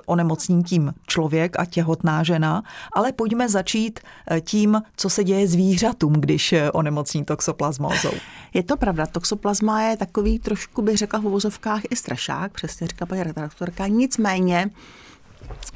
onemocní 0.05 0.63
tím 0.63 0.93
člověk 1.07 1.59
a 1.59 1.65
těhotná 1.65 2.23
žena, 2.23 2.63
ale 2.93 3.11
pojďme 3.11 3.49
začít 3.49 3.99
tím, 4.41 4.81
co 4.97 5.09
se 5.09 5.23
děje 5.23 5.47
zvířatům, 5.47 6.13
když 6.13 6.53
onemocní 6.73 7.25
toxoplasmózou. 7.25 8.11
Je 8.53 8.63
to 8.63 8.77
pravda, 8.77 9.05
toxoplasma 9.05 9.81
je 9.81 9.97
takový 9.97 10.39
trošku, 10.39 10.81
bych 10.81 10.97
řekla 10.97 11.19
v 11.19 11.25
uvozovkách 11.25 11.81
i 11.89 11.95
strašák, 11.95 12.51
přesně 12.51 12.87
říká 12.87 13.05
paní 13.05 13.23
redaktorka, 13.23 13.87
nicméně 13.87 14.69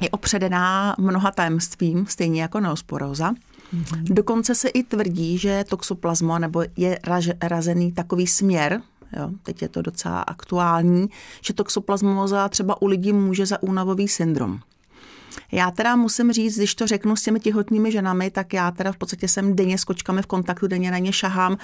je 0.00 0.10
opředená 0.10 0.94
mnoha 0.98 1.30
tajemstvím, 1.30 2.06
stejně 2.06 2.42
jako 2.42 2.60
neosporóza. 2.60 3.32
Mm-hmm. 3.32 4.02
Dokonce 4.02 4.54
se 4.54 4.68
i 4.68 4.82
tvrdí, 4.82 5.38
že 5.38 5.64
toxoplasma 5.68 6.38
nebo 6.38 6.62
je 6.76 6.98
raž, 7.04 7.30
razený 7.42 7.92
takový 7.92 8.26
směr, 8.26 8.80
jo, 9.16 9.30
teď 9.42 9.62
je 9.62 9.68
to 9.68 9.82
docela 9.82 10.20
aktuální, 10.20 11.10
že 11.40 11.54
toxoplasmoza 11.54 12.48
třeba 12.48 12.82
u 12.82 12.86
lidí 12.86 13.12
může 13.12 13.46
za 13.46 13.62
únavový 13.62 14.08
syndrom. 14.08 14.60
Já 15.52 15.70
teda 15.70 15.96
musím 15.96 16.32
říct, 16.32 16.56
když 16.56 16.74
to 16.74 16.86
řeknu 16.86 17.16
s 17.16 17.22
těmi 17.22 17.40
těhotnými 17.40 17.92
ženami, 17.92 18.30
tak 18.30 18.52
já 18.52 18.70
teda 18.70 18.92
v 18.92 18.96
podstatě 18.96 19.28
jsem 19.28 19.56
denně 19.56 19.78
s 19.78 19.84
kočkami 19.84 20.22
v 20.22 20.26
kontaktu, 20.26 20.66
denně 20.66 20.90
na 20.90 20.98
ně 20.98 21.12
šahám. 21.12 21.58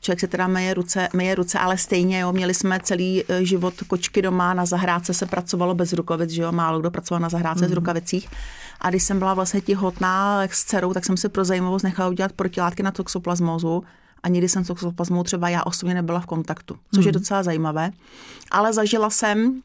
Člověk 0.00 0.20
se 0.20 0.26
teda 0.26 0.46
meje 0.46 0.74
ruce, 0.74 1.08
meje 1.12 1.34
ruce 1.34 1.58
ale 1.58 1.78
stejně, 1.78 2.20
jo, 2.20 2.32
měli 2.32 2.54
jsme 2.54 2.80
celý 2.82 3.24
e, 3.28 3.44
život 3.44 3.74
kočky 3.86 4.22
doma, 4.22 4.54
na 4.54 4.66
zahrádce 4.66 5.14
se 5.14 5.26
pracovalo 5.26 5.74
bez 5.74 5.92
rukavic, 5.92 6.30
že 6.30 6.42
jo, 6.42 6.52
málo 6.52 6.80
kdo 6.80 6.90
pracoval 6.90 7.20
na 7.20 7.28
zahrádce 7.28 7.64
mm. 7.64 7.70
z 7.70 7.74
rukavicích. 7.74 8.28
A 8.80 8.90
když 8.90 9.02
jsem 9.02 9.18
byla 9.18 9.34
vlastně 9.34 9.60
těhotná 9.60 10.42
s 10.42 10.64
dcerou, 10.64 10.92
tak 10.92 11.04
jsem 11.04 11.16
si 11.16 11.28
pro 11.28 11.44
zajímavost 11.44 11.82
nechala 11.82 12.08
udělat 12.08 12.32
protilátky 12.32 12.82
na 12.82 12.90
toxoplasmózu 12.90 13.84
a 14.22 14.28
nikdy 14.28 14.48
jsem 14.48 14.64
s 14.64 14.66
toxoplasmou 14.66 15.22
třeba 15.22 15.48
já 15.48 15.62
osobně 15.62 15.94
nebyla 15.94 16.20
v 16.20 16.26
kontaktu, 16.26 16.76
což 16.94 17.04
mm. 17.04 17.08
je 17.08 17.12
docela 17.12 17.42
zajímavé. 17.42 17.90
Ale 18.50 18.72
zažila 18.72 19.10
jsem 19.10 19.62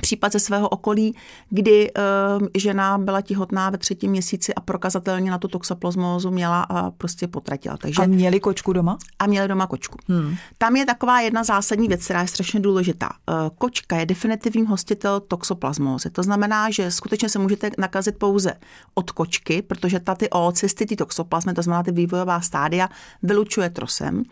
případ 0.00 0.32
ze 0.32 0.40
svého 0.40 0.68
okolí, 0.68 1.16
kdy 1.50 1.90
uh, 1.92 2.46
žena 2.56 2.98
byla 2.98 3.20
těhotná 3.20 3.70
ve 3.70 3.78
třetím 3.78 4.10
měsíci 4.10 4.54
a 4.54 4.60
prokazatelně 4.60 5.30
na 5.30 5.38
tu 5.38 5.48
toxoplasmózu 5.48 6.30
měla 6.30 6.62
a 6.62 6.90
prostě 6.90 7.28
potratila. 7.28 7.76
Takže, 7.76 8.02
a 8.02 8.06
měli 8.06 8.40
kočku 8.40 8.72
doma? 8.72 8.98
A 9.18 9.26
měli 9.26 9.48
doma 9.48 9.66
kočku. 9.66 9.98
Hmm. 10.08 10.36
Tam 10.58 10.76
je 10.76 10.86
taková 10.86 11.20
jedna 11.20 11.44
zásadní 11.44 11.88
věc, 11.88 12.04
která 12.04 12.20
je 12.20 12.28
strašně 12.28 12.60
důležitá. 12.60 13.08
Uh, 13.08 13.34
kočka 13.58 13.96
je 13.96 14.06
definitivní 14.06 14.66
hostitel 14.66 15.20
toxoplasmózy. 15.20 16.10
To 16.10 16.22
znamená, 16.22 16.70
že 16.70 16.90
skutečně 16.90 17.28
se 17.28 17.38
můžete 17.38 17.70
nakazit 17.78 18.18
pouze 18.18 18.54
od 18.94 19.10
kočky, 19.10 19.62
protože 19.62 20.00
ta 20.00 20.14
ty 20.14 20.30
oocysty, 20.30 20.86
ty 20.86 20.96
toxoplasmy, 20.96 21.54
to 21.54 21.62
znamená 21.62 21.82
ty 21.82 21.92
vývojová 21.92 22.40
stádia, 22.40 22.88
vylučuje 23.22 23.70
trosem. 23.70 24.22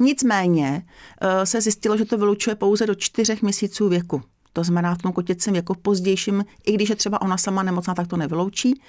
Nicméně 0.00 0.82
uh, 1.22 1.28
se 1.44 1.60
zjistilo, 1.60 1.96
že 1.96 2.04
to 2.04 2.18
vylučuje 2.18 2.56
pouze 2.56 2.86
do 2.86 2.94
čtyřech 2.94 3.42
měsíců 3.42 3.88
věku. 3.88 4.22
To 4.52 4.64
znamená, 4.64 4.94
v 4.94 5.02
tom 5.02 5.12
kotěcím 5.12 5.54
jako 5.54 5.74
pozdějším, 5.74 6.44
i 6.66 6.72
když 6.72 6.88
je 6.88 6.96
třeba 6.96 7.22
ona 7.22 7.36
sama 7.36 7.62
nemocná, 7.62 7.94
tak 7.94 8.06
to 8.06 8.16
nevyloučí. 8.16 8.80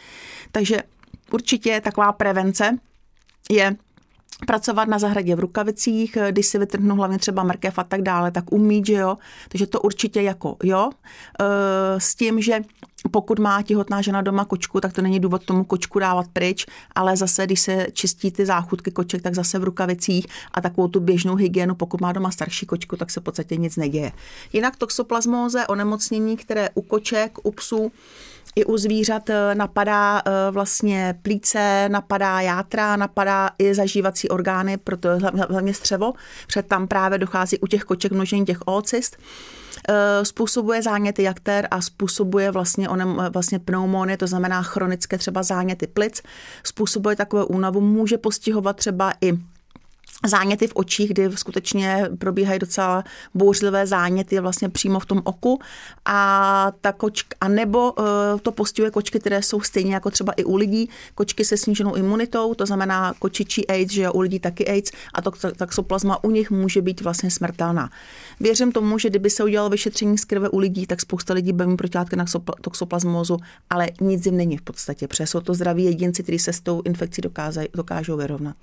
Takže 0.51 0.77
určitě 1.31 1.81
taková 1.81 2.11
prevence 2.11 2.77
je 3.49 3.75
pracovat 4.47 4.87
na 4.87 4.99
zahradě 4.99 5.35
v 5.35 5.39
rukavicích, 5.39 6.17
když 6.31 6.45
si 6.45 6.57
vytrhnu 6.57 6.95
hlavně 6.95 7.19
třeba 7.19 7.43
mrkev 7.43 7.79
a 7.79 7.83
tak 7.83 8.01
dále, 8.01 8.31
tak 8.31 8.51
umít, 8.51 8.85
že 8.85 8.93
jo. 8.93 9.17
Takže 9.49 9.67
to 9.67 9.81
určitě 9.81 10.21
jako 10.21 10.57
jo. 10.63 10.89
E, 11.39 11.99
s 11.99 12.15
tím, 12.15 12.41
že 12.41 12.61
pokud 13.11 13.39
má 13.39 13.61
těhotná 13.61 14.01
žena 14.01 14.21
doma 14.21 14.45
kočku, 14.45 14.81
tak 14.81 14.93
to 14.93 15.01
není 15.01 15.19
důvod 15.19 15.45
tomu 15.45 15.63
kočku 15.63 15.99
dávat 15.99 16.25
pryč, 16.33 16.65
ale 16.95 17.17
zase, 17.17 17.45
když 17.45 17.59
se 17.59 17.87
čistí 17.93 18.31
ty 18.31 18.45
záchutky 18.45 18.91
koček, 18.91 19.21
tak 19.21 19.35
zase 19.35 19.59
v 19.59 19.63
rukavicích 19.63 20.25
a 20.53 20.61
takovou 20.61 20.87
tu 20.87 20.99
běžnou 20.99 21.35
hygienu, 21.35 21.75
pokud 21.75 22.01
má 22.01 22.11
doma 22.11 22.31
starší 22.31 22.65
kočku, 22.65 22.95
tak 22.95 23.11
se 23.11 23.19
v 23.19 23.23
podstatě 23.23 23.55
nic 23.55 23.75
neděje. 23.75 24.11
Jinak 24.53 24.75
toxoplasmóze, 24.75 25.67
onemocnění, 25.67 26.37
které 26.37 26.69
u 26.73 26.81
koček, 26.81 27.37
u 27.43 27.51
psů, 27.51 27.91
i 28.55 28.65
u 28.65 28.77
zvířat 28.77 29.29
eh, 29.29 29.55
napadá 29.55 30.21
eh, 30.25 30.31
vlastně 30.51 31.19
plíce, 31.21 31.89
napadá 31.91 32.41
játra, 32.41 32.95
napadá 32.95 33.49
i 33.59 33.73
zažívací 33.73 34.29
orgány, 34.29 34.77
proto 34.77 35.09
hlavně 35.49 35.73
střevo, 35.73 36.13
před 36.47 36.67
tam 36.67 36.87
právě 36.87 37.17
dochází 37.17 37.59
u 37.59 37.67
těch 37.67 37.83
koček 37.83 38.11
množení 38.11 38.45
těch 38.45 38.59
oocyst. 38.65 39.17
Eh, 39.89 40.25
způsobuje 40.25 40.81
záněty 40.81 41.23
jakter 41.23 41.67
a 41.71 41.81
způsobuje 41.81 42.51
vlastně, 42.51 42.89
onem, 42.89 43.21
vlastně 43.33 43.59
pneumony, 43.59 44.17
to 44.17 44.27
znamená 44.27 44.61
chronické 44.61 45.17
třeba 45.17 45.43
záněty 45.43 45.87
plic, 45.87 46.21
způsobuje 46.63 47.15
takové 47.15 47.45
únavu, 47.45 47.81
může 47.81 48.17
postihovat 48.17 48.75
třeba 48.75 49.13
i 49.21 49.33
záněty 50.25 50.67
v 50.67 50.71
očích, 50.75 51.09
kdy 51.09 51.29
skutečně 51.35 52.09
probíhají 52.17 52.59
docela 52.59 53.03
bouřlivé 53.33 53.87
záněty 53.87 54.39
vlastně 54.39 54.69
přímo 54.69 54.99
v 54.99 55.05
tom 55.05 55.21
oku 55.23 55.59
a 56.05 56.71
ta 56.81 56.91
kočka, 56.91 57.35
a 57.41 57.47
nebo 57.47 57.91
uh, 57.91 58.05
to 58.41 58.51
postihuje 58.51 58.91
kočky, 58.91 59.19
které 59.19 59.41
jsou 59.41 59.61
stejně 59.61 59.93
jako 59.93 60.11
třeba 60.11 60.33
i 60.33 60.43
u 60.43 60.55
lidí, 60.55 60.89
kočky 61.15 61.45
se 61.45 61.57
sníženou 61.57 61.95
imunitou, 61.95 62.53
to 62.53 62.65
znamená 62.65 63.13
kočičí 63.19 63.67
AIDS, 63.67 63.93
že 63.93 64.09
u 64.09 64.19
lidí 64.19 64.39
taky 64.39 64.67
AIDS 64.67 64.91
a 65.13 65.21
to 65.21 65.31
taxoplazma 65.55 66.23
u 66.23 66.31
nich 66.31 66.51
může 66.51 66.81
být 66.81 67.01
vlastně 67.01 67.31
smrtelná. 67.31 67.89
Věřím 68.39 68.71
tomu, 68.71 68.99
že 68.99 69.09
kdyby 69.09 69.29
se 69.29 69.43
udělalo 69.43 69.69
vyšetření 69.69 70.17
z 70.17 70.25
krve 70.25 70.49
u 70.49 70.57
lidí, 70.57 70.87
tak 70.87 71.01
spousta 71.01 71.33
lidí 71.33 71.53
bude 71.53 71.67
mít 71.67 71.77
protilátky 71.77 72.15
na 72.15 72.25
toxoplasmózu, 72.61 73.37
ale 73.69 73.89
nic 74.01 74.25
jim 74.25 74.37
není 74.37 74.57
v 74.57 74.61
podstatě, 74.61 75.07
protože 75.07 75.27
jsou 75.27 75.39
to 75.39 75.53
zdraví 75.53 75.83
jedinci, 75.83 76.23
kteří 76.23 76.39
se 76.39 76.53
s 76.53 76.59
tou 76.61 76.81
infekcí 76.85 77.21
dokážou, 77.73 78.17
vyrovnat. 78.17 78.55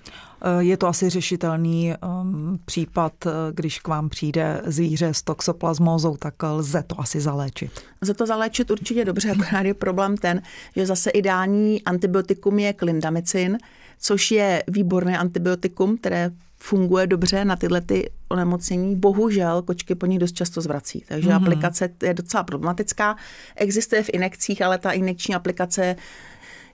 Eh, 0.43 0.63
je 0.63 0.77
to 0.77 0.87
asi 0.87 1.11
řešitelný 1.51 1.95
um, 2.23 2.59
případ, 2.65 3.13
eh, 3.27 3.31
když 3.53 3.79
k 3.79 3.89
vám 3.89 4.09
přijde 4.09 4.63
zvíře 4.65 5.15
s 5.15 5.23
toxoplasmózou, 5.23 6.17
tak 6.17 6.35
lze 6.43 6.83
to 6.87 7.01
asi 7.01 7.21
zaléčit. 7.21 7.71
Lze 8.03 8.15
to 8.15 8.27
zaléčit 8.27 8.71
určitě 8.71 9.05
dobře, 9.05 9.31
akorát 9.31 9.67
je 9.67 9.75
problém 9.75 10.17
ten, 10.17 10.43
že 10.77 10.87
zase 10.87 11.11
ideální 11.11 11.83
antibiotikum 11.83 12.59
je 12.59 12.73
klindamicin, 12.73 13.59
což 13.99 14.31
je 14.31 14.63
výborné 14.69 15.19
antibiotikum, 15.19 15.97
které 15.99 16.31
funguje 16.63 17.07
dobře 17.07 17.45
na 17.45 17.57
tyhle 17.57 17.81
ty 17.81 18.11
onemocnění. 18.29 18.97
Bohužel 18.97 19.63
kočky 19.63 19.95
po 19.95 20.07
nich 20.07 20.19
dost 20.19 20.33
často 20.33 20.61
zvrací, 20.61 21.05
takže 21.09 21.29
mm-hmm. 21.29 21.37
aplikace 21.37 21.89
je 22.03 22.15
docela 22.15 22.43
problematická. 22.43 23.17
Existuje 23.57 24.03
v 24.03 24.11
inekcích, 24.13 24.63
ale 24.63 24.79
ta 24.79 24.91
inekční 24.91 25.35
aplikace 25.35 25.97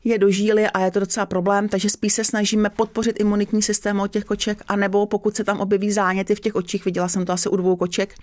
je 0.06 0.18
do 0.18 0.30
žíly 0.30 0.66
a 0.66 0.80
je 0.80 0.90
to 0.90 1.00
docela 1.00 1.26
problém, 1.26 1.68
takže 1.68 1.90
spíš 1.90 2.12
se 2.12 2.24
snažíme 2.24 2.70
podpořit 2.70 3.20
imunitní 3.20 3.62
systém 3.62 4.00
od 4.00 4.08
těch 4.08 4.24
koček, 4.24 4.62
anebo 4.68 5.06
pokud 5.06 5.36
se 5.36 5.44
tam 5.44 5.60
objeví 5.60 5.92
záněty 5.92 6.34
v 6.34 6.40
těch 6.40 6.54
očích, 6.54 6.84
viděla 6.84 7.08
jsem 7.08 7.24
to 7.24 7.32
asi 7.32 7.48
u 7.48 7.56
dvou 7.56 7.76
koček, 7.76 8.14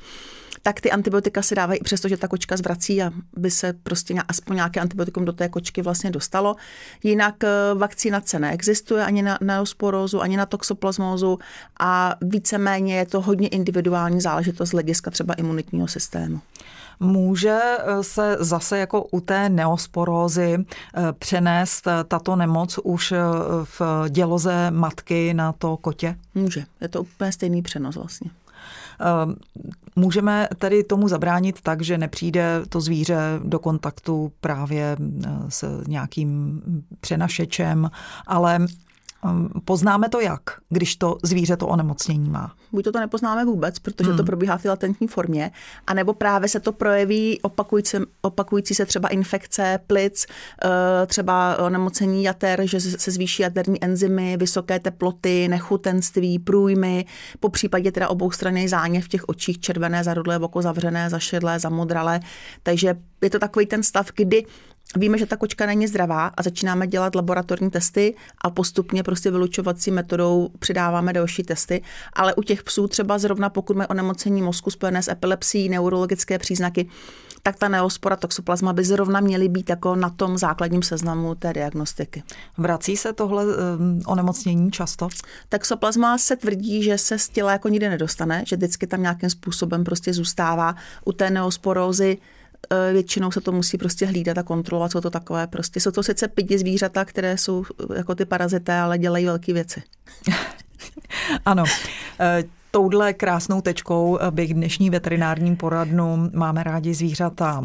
tak 0.61 0.81
ty 0.81 0.91
antibiotika 0.91 1.41
se 1.41 1.55
dávají 1.55 1.79
i 1.79 1.83
přesto, 1.83 2.07
že 2.07 2.17
ta 2.17 2.27
kočka 2.27 2.57
zvrací 2.57 3.01
a 3.01 3.11
by 3.37 3.51
se 3.51 3.73
prostě 3.83 4.15
aspoň 4.27 4.55
nějaké 4.55 4.79
antibiotikum 4.79 5.25
do 5.25 5.33
té 5.33 5.49
kočky 5.49 5.81
vlastně 5.81 6.11
dostalo. 6.11 6.55
Jinak 7.03 7.43
eh, 7.43 7.49
vakcinace 7.73 8.39
neexistuje 8.39 9.05
ani 9.05 9.21
na 9.21 9.37
neosporózu, 9.41 10.21
ani 10.21 10.37
na 10.37 10.45
toxoplasmózu 10.45 11.39
a 11.79 12.15
víceméně 12.21 12.97
je 12.97 13.05
to 13.05 13.21
hodně 13.21 13.47
individuální 13.47 14.21
záležitost 14.21 14.69
z 14.69 14.71
hlediska 14.71 15.11
třeba 15.11 15.33
imunitního 15.33 15.87
systému. 15.87 16.41
Může 16.99 17.60
eh, 17.60 18.03
se 18.03 18.38
zase 18.39 18.77
jako 18.77 19.03
u 19.03 19.19
té 19.19 19.49
neosporózy 19.49 20.58
eh, 20.58 21.13
přenést 21.13 21.88
eh, 21.88 22.03
tato 22.03 22.36
nemoc 22.36 22.79
už 22.84 23.13
v 23.63 23.82
děloze 24.10 24.71
matky 24.71 25.34
na 25.34 25.51
to 25.51 25.77
kotě? 25.77 26.17
Může. 26.36 26.65
Je 26.82 26.88
to 26.88 27.01
úplně 27.01 27.32
stejný 27.32 27.62
přenos 27.62 27.95
vlastně. 27.95 28.32
Můžeme 29.95 30.47
tedy 30.58 30.84
tomu 30.84 31.08
zabránit 31.08 31.62
tak, 31.62 31.82
že 31.82 31.97
nepřijde 31.97 32.62
to 32.69 32.82
zvíře 32.82 33.39
do 33.43 33.60
kontaktu 33.60 34.32
právě 34.41 34.97
s 35.49 35.84
nějakým 35.88 36.62
přenašečem, 36.99 37.89
ale 38.27 38.56
Ehm, 38.56 38.67
poznáme 39.65 40.09
to 40.09 40.19
jak, 40.19 40.41
když 40.69 40.95
to 40.95 41.17
zvíře 41.23 41.57
to 41.57 41.67
onemocnění 41.67 42.29
má? 42.29 42.55
Buď 42.71 42.83
to, 42.83 42.91
to 42.91 42.99
nepoznáme 42.99 43.45
vůbec, 43.45 43.79
protože 43.79 44.09
hmm. 44.09 44.17
to 44.17 44.23
probíhá 44.23 44.57
v 44.57 44.65
latentní 44.65 45.07
formě, 45.07 45.51
anebo 45.88 46.13
právě 46.13 46.49
se 46.49 46.59
to 46.59 46.71
projeví 46.71 47.41
opakující, 47.41 47.97
opakující 48.21 48.75
se 48.75 48.86
třeba 48.86 49.09
infekce 49.09 49.79
plic, 49.88 50.25
eh, 50.65 51.05
třeba 51.07 51.57
onemocnění 51.59 52.23
jater, 52.23 52.67
že 52.67 52.81
se 52.81 53.12
zvýší 53.12 53.41
jaterní 53.41 53.83
enzymy, 53.83 54.38
vysoké 54.38 54.79
teploty, 54.79 55.47
nechutenství, 55.47 56.39
průjmy, 56.39 57.05
po 57.39 57.49
případě 57.49 57.91
teda 57.91 58.09
obou 58.09 58.31
strany 58.31 58.69
záněv 58.69 59.05
v 59.05 59.09
těch 59.09 59.29
očích, 59.29 59.59
červené, 59.59 60.03
zarudlé, 60.03 60.39
oko 60.39 60.62
zavřené, 60.62 61.09
zašedlé, 61.09 61.59
zamodralé. 61.59 62.19
Takže 62.63 62.95
je 63.21 63.29
to 63.29 63.39
takový 63.39 63.65
ten 63.65 63.83
stav, 63.83 64.07
kdy 64.15 64.45
Víme, 64.95 65.17
že 65.17 65.25
ta 65.25 65.37
kočka 65.37 65.65
není 65.65 65.87
zdravá 65.87 66.27
a 66.27 66.43
začínáme 66.43 66.87
dělat 66.87 67.15
laboratorní 67.15 67.69
testy 67.71 68.15
a 68.41 68.49
postupně 68.49 69.03
prostě 69.03 69.31
vylučovací 69.31 69.91
metodou 69.91 70.49
přidáváme 70.59 71.13
další 71.13 71.43
testy. 71.43 71.81
Ale 72.13 72.33
u 72.35 72.43
těch 72.43 72.63
psů 72.63 72.87
třeba 72.87 73.17
zrovna 73.17 73.49
pokud 73.49 73.77
mají 73.77 73.87
onemocnění 73.87 74.41
mozku 74.41 74.71
spojené 74.71 75.03
s 75.03 75.07
epilepsií, 75.07 75.69
neurologické 75.69 76.39
příznaky, 76.39 76.89
tak 77.43 77.57
ta 77.57 77.67
neospora 77.67 78.15
toxoplasma 78.15 78.73
by 78.73 78.83
zrovna 78.83 79.19
měly 79.19 79.49
být 79.49 79.69
jako 79.69 79.95
na 79.95 80.09
tom 80.09 80.37
základním 80.37 80.83
seznamu 80.83 81.35
té 81.35 81.53
diagnostiky. 81.53 82.23
Vrací 82.57 82.97
se 82.97 83.13
tohle 83.13 83.45
um, 83.45 84.01
onemocnění 84.05 84.71
často? 84.71 85.09
Toxoplasma 85.49 86.17
se 86.17 86.35
tvrdí, 86.35 86.83
že 86.83 86.97
se 86.97 87.19
z 87.19 87.29
těla 87.29 87.51
jako 87.51 87.69
nikdy 87.69 87.89
nedostane, 87.89 88.43
že 88.47 88.55
vždycky 88.55 88.87
tam 88.87 89.01
nějakým 89.01 89.29
způsobem 89.29 89.83
prostě 89.83 90.13
zůstává. 90.13 90.75
U 91.05 91.11
té 91.11 91.29
neosporózy 91.29 92.17
většinou 92.93 93.32
se 93.32 93.41
to 93.41 93.52
musí 93.52 93.78
prostě 93.78 94.06
hlídat 94.06 94.38
a 94.38 94.43
kontrolovat, 94.43 94.91
jsou 94.91 95.02
to 95.02 95.10
takové 95.10 95.47
prostě, 95.47 95.80
jsou 95.80 95.91
to 95.91 96.04
sice 96.04 96.28
pidi 96.28 96.58
zvířata, 96.58 97.06
které 97.06 97.38
jsou 97.38 97.63
eh, 97.63 97.97
jako 97.97 98.15
ty 98.15 98.26
parazité, 98.26 98.80
ale 98.80 98.97
dělají 98.97 99.26
velké 99.26 99.54
věci. 99.54 99.84
ano. 101.45 101.63
Eh, 102.19 102.43
touhle 102.71 103.13
krásnou 103.13 103.62
tečkou 103.62 104.19
bych 104.30 104.54
dnešní 104.54 104.89
veterinární 104.89 105.56
poradnu 105.56 106.30
Máme 106.34 106.63
rádi 106.63 106.93
zvířata 106.93 107.63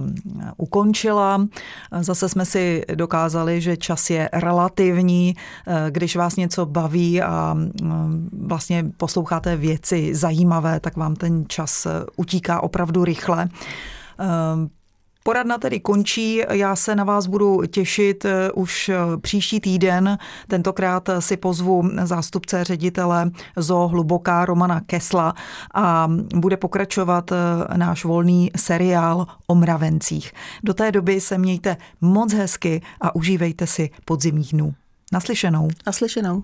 ukončila. 0.57 1.47
Zase 2.01 2.29
jsme 2.29 2.45
si 2.45 2.83
dokázali, 2.95 3.61
že 3.61 3.77
čas 3.77 4.11
je 4.11 4.29
relativní. 4.33 5.37
Když 5.91 6.17
vás 6.17 6.37
něco 6.37 6.67
baví 6.67 7.23
a 7.23 7.57
vlastně 8.33 8.85
posloucháte 8.97 9.57
věci 9.57 10.15
zajímavé, 10.15 10.81
tak 10.81 10.97
vám 10.97 11.17
ten 11.17 11.45
čas 11.49 11.87
utíká 12.17 12.63
opravdu 12.63 13.05
rychle. 13.05 13.49
Poradna 15.29 15.59
tedy 15.59 15.81
končí, 15.81 16.43
já 16.51 16.77
se 16.77 16.97
na 16.97 17.05
vás 17.05 17.27
budu 17.27 17.63
těšit 17.67 18.25
eh, 18.25 18.53
už 18.53 18.89
eh, 18.89 18.97
příští 19.21 19.61
týden. 19.61 20.19
Tentokrát 20.47 21.11
si 21.19 21.37
pozvu 21.37 21.91
zástupce 22.05 22.65
ředitele 22.65 23.31
Zoo 23.57 23.89
Hluboká 23.89 24.45
Romana 24.45 24.81
Kesla 24.81 25.35
a 25.75 26.09
bude 26.35 26.57
pokračovat 26.57 27.33
eh, 27.33 27.79
náš 27.79 28.05
volný 28.05 28.51
seriál 28.57 29.27
o 29.47 29.55
mravencích. 29.55 30.33
Do 30.65 30.75
té 30.75 30.93
doby 30.93 31.21
se 31.21 31.39
mějte 31.39 31.77
moc 32.01 32.33
hezky 32.33 32.83
a 33.01 33.15
užívejte 33.15 33.67
si 33.67 33.91
podzimních 34.05 34.53
dnů. 34.53 34.75
Naslyšenou. 35.13 35.69
Naslyšenou. 35.87 36.43